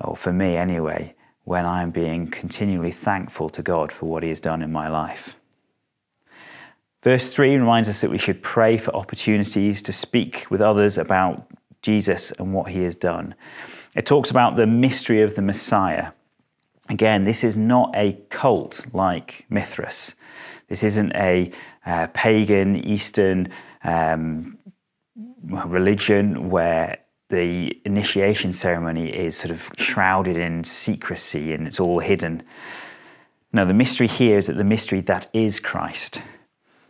or 0.02 0.16
for 0.16 0.32
me 0.32 0.56
anyway, 0.56 1.14
when 1.44 1.64
I'm 1.64 1.90
being 1.90 2.28
continually 2.28 2.92
thankful 2.92 3.48
to 3.50 3.62
God 3.62 3.92
for 3.92 4.06
what 4.06 4.22
He 4.22 4.28
has 4.28 4.40
done 4.40 4.60
in 4.60 4.72
my 4.72 4.88
life. 4.88 5.34
Verse 7.08 7.26
3 7.26 7.56
reminds 7.56 7.88
us 7.88 8.02
that 8.02 8.10
we 8.10 8.18
should 8.18 8.42
pray 8.42 8.76
for 8.76 8.94
opportunities 8.94 9.80
to 9.80 9.94
speak 9.94 10.44
with 10.50 10.60
others 10.60 10.98
about 10.98 11.50
Jesus 11.80 12.32
and 12.32 12.52
what 12.52 12.68
he 12.68 12.82
has 12.82 12.94
done. 12.94 13.34
It 13.96 14.04
talks 14.04 14.30
about 14.30 14.56
the 14.56 14.66
mystery 14.66 15.22
of 15.22 15.34
the 15.34 15.40
Messiah. 15.40 16.10
Again, 16.90 17.24
this 17.24 17.44
is 17.44 17.56
not 17.56 17.94
a 17.96 18.12
cult 18.28 18.84
like 18.92 19.46
Mithras. 19.48 20.14
This 20.68 20.82
isn't 20.82 21.12
a 21.14 21.50
uh, 21.86 22.08
pagan 22.08 22.76
Eastern 22.76 23.48
um, 23.84 24.58
religion 25.46 26.50
where 26.50 26.98
the 27.30 27.74
initiation 27.86 28.52
ceremony 28.52 29.08
is 29.08 29.34
sort 29.34 29.50
of 29.50 29.70
shrouded 29.78 30.36
in 30.36 30.62
secrecy 30.62 31.54
and 31.54 31.66
it's 31.66 31.80
all 31.80 32.00
hidden. 32.00 32.42
No, 33.54 33.64
the 33.64 33.72
mystery 33.72 34.08
here 34.08 34.36
is 34.36 34.48
that 34.48 34.58
the 34.58 34.62
mystery 34.62 35.00
that 35.00 35.26
is 35.32 35.58
Christ 35.58 36.20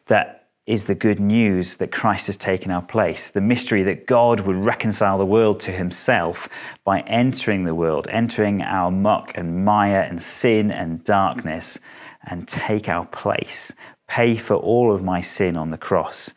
that 0.08 0.38
is 0.68 0.84
the 0.84 0.94
good 0.94 1.18
news 1.18 1.76
that 1.76 1.90
Christ 1.90 2.26
has 2.26 2.36
taken 2.36 2.70
our 2.70 2.82
place. 2.82 3.30
The 3.30 3.40
mystery 3.40 3.82
that 3.84 4.06
God 4.06 4.40
would 4.40 4.56
reconcile 4.56 5.16
the 5.16 5.24
world 5.24 5.60
to 5.60 5.70
himself 5.70 6.46
by 6.84 7.00
entering 7.00 7.64
the 7.64 7.74
world, 7.74 8.06
entering 8.10 8.60
our 8.60 8.90
muck 8.90 9.32
and 9.34 9.64
mire 9.64 10.02
and 10.02 10.20
sin 10.20 10.70
and 10.70 11.02
darkness, 11.04 11.78
and 12.26 12.46
take 12.46 12.86
our 12.86 13.06
place, 13.06 13.72
pay 14.08 14.36
for 14.36 14.56
all 14.56 14.92
of 14.92 15.02
my 15.02 15.22
sin 15.22 15.56
on 15.56 15.70
the 15.70 15.78
cross. 15.78 16.34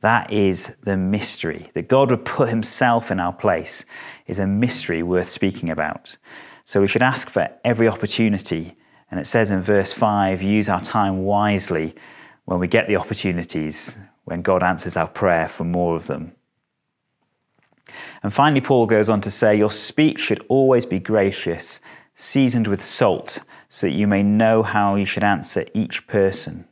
That 0.00 0.32
is 0.32 0.70
the 0.84 0.96
mystery. 0.96 1.70
That 1.74 1.88
God 1.88 2.10
would 2.10 2.24
put 2.24 2.48
himself 2.48 3.10
in 3.10 3.20
our 3.20 3.32
place 3.34 3.84
is 4.26 4.38
a 4.38 4.46
mystery 4.46 5.02
worth 5.02 5.28
speaking 5.28 5.68
about. 5.68 6.16
So 6.64 6.80
we 6.80 6.88
should 6.88 7.02
ask 7.02 7.28
for 7.28 7.50
every 7.62 7.88
opportunity. 7.88 8.74
And 9.10 9.20
it 9.20 9.26
says 9.26 9.50
in 9.50 9.60
verse 9.60 9.92
5 9.92 10.40
use 10.40 10.70
our 10.70 10.80
time 10.80 11.24
wisely 11.24 11.94
when 12.46 12.58
we 12.58 12.66
get 12.66 12.88
the 12.88 12.96
opportunities, 12.96 13.94
when 14.24 14.40
God 14.40 14.62
answers 14.62 14.96
our 14.96 15.08
prayer 15.08 15.48
for 15.48 15.64
more 15.64 15.94
of 15.94 16.06
them. 16.06 16.32
And 18.22 18.32
finally, 18.32 18.60
Paul 18.60 18.86
goes 18.86 19.08
on 19.08 19.20
to 19.20 19.30
say, 19.30 19.56
Your 19.56 19.70
speech 19.70 20.20
should 20.20 20.44
always 20.48 20.86
be 20.86 20.98
gracious, 20.98 21.80
seasoned 22.14 22.66
with 22.66 22.82
salt, 22.82 23.40
so 23.68 23.86
that 23.86 23.92
you 23.92 24.06
may 24.06 24.22
know 24.22 24.62
how 24.62 24.94
you 24.94 25.04
should 25.04 25.24
answer 25.24 25.66
each 25.74 26.06
person. 26.06 26.66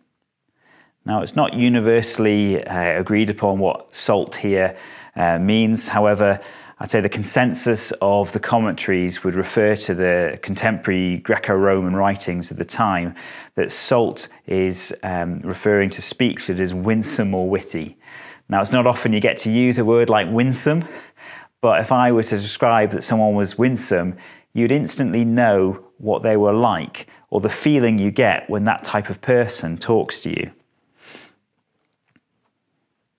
Now, 1.05 1.23
it's 1.23 1.37
not 1.37 1.55
universally 1.55 2.65
uh, 2.65 2.99
agreed 2.99 3.29
upon 3.29 3.59
what 3.59 3.95
salt 3.95 4.37
here 4.37 4.77
uh, 5.17 5.39
means. 5.39 5.87
However, 5.87 6.41
I'd 6.81 6.91
say 6.91 7.01
the 7.01 7.09
consensus 7.09 7.93
of 8.01 8.33
the 8.33 8.41
commentaries 8.41 9.23
would 9.23 9.35
refer 9.35 9.77
to 9.77 9.95
the 9.95 10.39
contemporary 10.43 11.19
Greco 11.19 11.55
Roman 11.55 11.95
writings 11.95 12.51
of 12.51 12.57
the 12.57 12.65
time 12.65 13.15
that 13.55 13.71
salt 13.71 14.27
is 14.47 14.93
um, 15.05 15.39
referring 15.41 15.91
to 15.91 16.03
speech 16.03 16.49
that 16.49 16.59
is 16.59 16.75
winsome 16.75 17.33
or 17.33 17.49
witty. 17.49 17.97
Now, 18.49 18.61
it's 18.61 18.73
not 18.73 18.87
often 18.87 19.13
you 19.13 19.21
get 19.21 19.39
to 19.39 19.53
use 19.53 19.79
a 19.79 19.85
word 19.85 20.11
like 20.11 20.27
winsome, 20.29 20.85
but 21.61 21.81
if 21.81 21.93
I 21.93 22.11
was 22.11 22.29
to 22.31 22.39
describe 22.39 22.91
that 22.91 23.05
someone 23.05 23.35
was 23.35 23.57
winsome, 23.57 24.17
you'd 24.53 24.73
instantly 24.73 25.25
know 25.25 25.81
what 25.99 26.25
they 26.25 26.37
were 26.37 26.53
like 26.53 27.07
or 27.31 27.41
the 27.41 27.49
feeling 27.49 27.99
you 27.99 28.11
get 28.11 28.51
when 28.51 28.65
that 28.65 28.83
type 28.83 29.11
of 29.11 29.21
person 29.21 29.79
talks 29.79 30.21
to 30.21 30.31
you. 30.31 30.51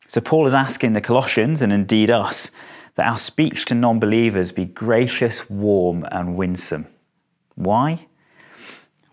So, 0.07 0.21
Paul 0.21 0.45
is 0.45 0.53
asking 0.53 0.93
the 0.93 1.01
Colossians, 1.01 1.61
and 1.61 1.73
indeed 1.73 2.11
us, 2.11 2.51
that 2.95 3.07
our 3.07 3.17
speech 3.17 3.65
to 3.65 3.75
non 3.75 3.99
believers 3.99 4.51
be 4.51 4.65
gracious, 4.65 5.49
warm, 5.49 6.05
and 6.11 6.35
winsome. 6.35 6.87
Why? 7.55 8.07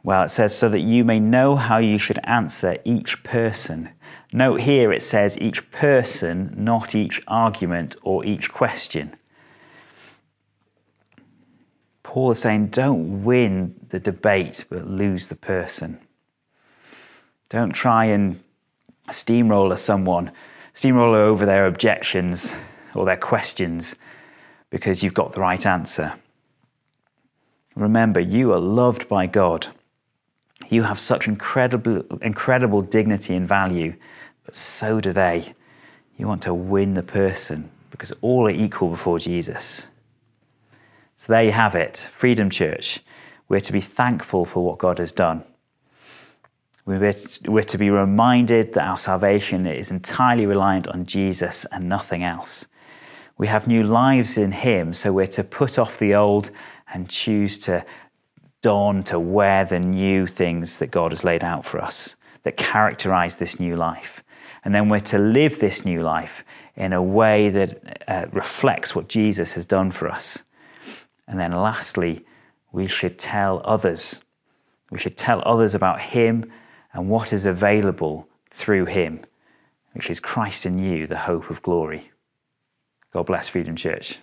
Well, 0.04 0.24
it 0.24 0.30
says, 0.30 0.56
so 0.56 0.68
that 0.68 0.80
you 0.80 1.04
may 1.04 1.20
know 1.20 1.54
how 1.54 1.78
you 1.78 1.98
should 1.98 2.18
answer 2.24 2.76
each 2.84 3.22
person. 3.22 3.90
Note 4.32 4.60
here 4.60 4.92
it 4.92 5.02
says 5.02 5.38
each 5.38 5.70
person, 5.70 6.52
not 6.56 6.94
each 6.94 7.22
argument 7.28 7.94
or 8.02 8.24
each 8.24 8.50
question. 8.50 9.14
Paul 12.02 12.32
is 12.32 12.40
saying, 12.40 12.68
don't 12.68 13.24
win 13.24 13.76
the 13.88 14.00
debate, 14.00 14.64
but 14.68 14.86
lose 14.86 15.28
the 15.28 15.36
person. 15.36 16.00
Don't 17.48 17.72
try 17.72 18.06
and 18.06 18.42
steamroller 19.10 19.76
someone, 19.76 20.32
steamroller 20.72 21.18
over 21.18 21.46
their 21.46 21.66
objections 21.66 22.52
or 22.94 23.04
their 23.04 23.16
questions 23.16 23.94
because 24.70 25.02
you've 25.02 25.14
got 25.14 25.32
the 25.32 25.40
right 25.40 25.64
answer. 25.66 26.14
Remember, 27.74 28.20
you 28.20 28.52
are 28.52 28.60
loved 28.60 29.08
by 29.08 29.26
God. 29.26 29.66
You 30.68 30.82
have 30.82 30.98
such 30.98 31.28
incredible, 31.28 32.04
incredible 32.20 32.82
dignity 32.82 33.34
and 33.34 33.46
value, 33.46 33.94
but 34.44 34.54
so 34.54 35.00
do 35.00 35.12
they. 35.12 35.54
You 36.16 36.26
want 36.26 36.42
to 36.42 36.54
win 36.54 36.94
the 36.94 37.02
person 37.02 37.70
because 37.90 38.12
all 38.20 38.46
are 38.46 38.50
equal 38.50 38.88
before 38.88 39.18
Jesus. 39.18 39.86
So 41.16 41.32
there 41.32 41.44
you 41.44 41.52
have 41.52 41.74
it 41.74 42.08
Freedom 42.12 42.50
Church. 42.50 43.00
We're 43.48 43.60
to 43.60 43.72
be 43.72 43.80
thankful 43.80 44.44
for 44.44 44.64
what 44.64 44.78
God 44.78 44.98
has 44.98 45.12
done. 45.12 45.44
We're 46.84 47.12
to 47.12 47.78
be 47.78 47.90
reminded 47.90 48.72
that 48.72 48.88
our 48.88 48.98
salvation 48.98 49.66
is 49.66 49.90
entirely 49.90 50.46
reliant 50.46 50.88
on 50.88 51.06
Jesus 51.06 51.64
and 51.70 51.88
nothing 51.88 52.24
else. 52.24 52.66
We 53.38 53.46
have 53.46 53.66
new 53.66 53.82
lives 53.82 54.38
in 54.38 54.52
Him, 54.52 54.92
so 54.92 55.12
we're 55.12 55.26
to 55.28 55.44
put 55.44 55.78
off 55.78 55.98
the 55.98 56.14
old 56.14 56.50
and 56.92 57.08
choose 57.08 57.58
to 57.58 57.84
don, 58.60 59.02
to 59.04 59.18
wear 59.18 59.64
the 59.64 59.80
new 59.80 60.26
things 60.26 60.78
that 60.78 60.90
God 60.90 61.12
has 61.12 61.24
laid 61.24 61.42
out 61.42 61.64
for 61.64 61.80
us 61.80 62.16
that 62.44 62.56
characterize 62.56 63.36
this 63.36 63.60
new 63.60 63.76
life. 63.76 64.22
And 64.64 64.74
then 64.74 64.88
we're 64.88 65.00
to 65.00 65.18
live 65.18 65.58
this 65.58 65.84
new 65.84 66.02
life 66.02 66.44
in 66.76 66.92
a 66.92 67.02
way 67.02 67.48
that 67.50 68.02
uh, 68.08 68.26
reflects 68.32 68.94
what 68.94 69.08
Jesus 69.08 69.52
has 69.54 69.66
done 69.66 69.90
for 69.90 70.08
us. 70.08 70.38
And 71.26 71.38
then 71.38 71.52
lastly, 71.52 72.24
we 72.70 72.86
should 72.86 73.18
tell 73.18 73.60
others. 73.64 74.22
We 74.90 74.98
should 74.98 75.16
tell 75.16 75.42
others 75.44 75.74
about 75.74 76.00
Him 76.00 76.50
and 76.92 77.08
what 77.08 77.32
is 77.32 77.46
available 77.46 78.28
through 78.50 78.86
Him, 78.86 79.24
which 79.94 80.10
is 80.10 80.20
Christ 80.20 80.66
in 80.66 80.78
you, 80.78 81.06
the 81.06 81.18
hope 81.18 81.50
of 81.50 81.62
glory. 81.62 82.11
God 83.12 83.26
bless 83.26 83.48
Freedom 83.48 83.76
Church. 83.76 84.18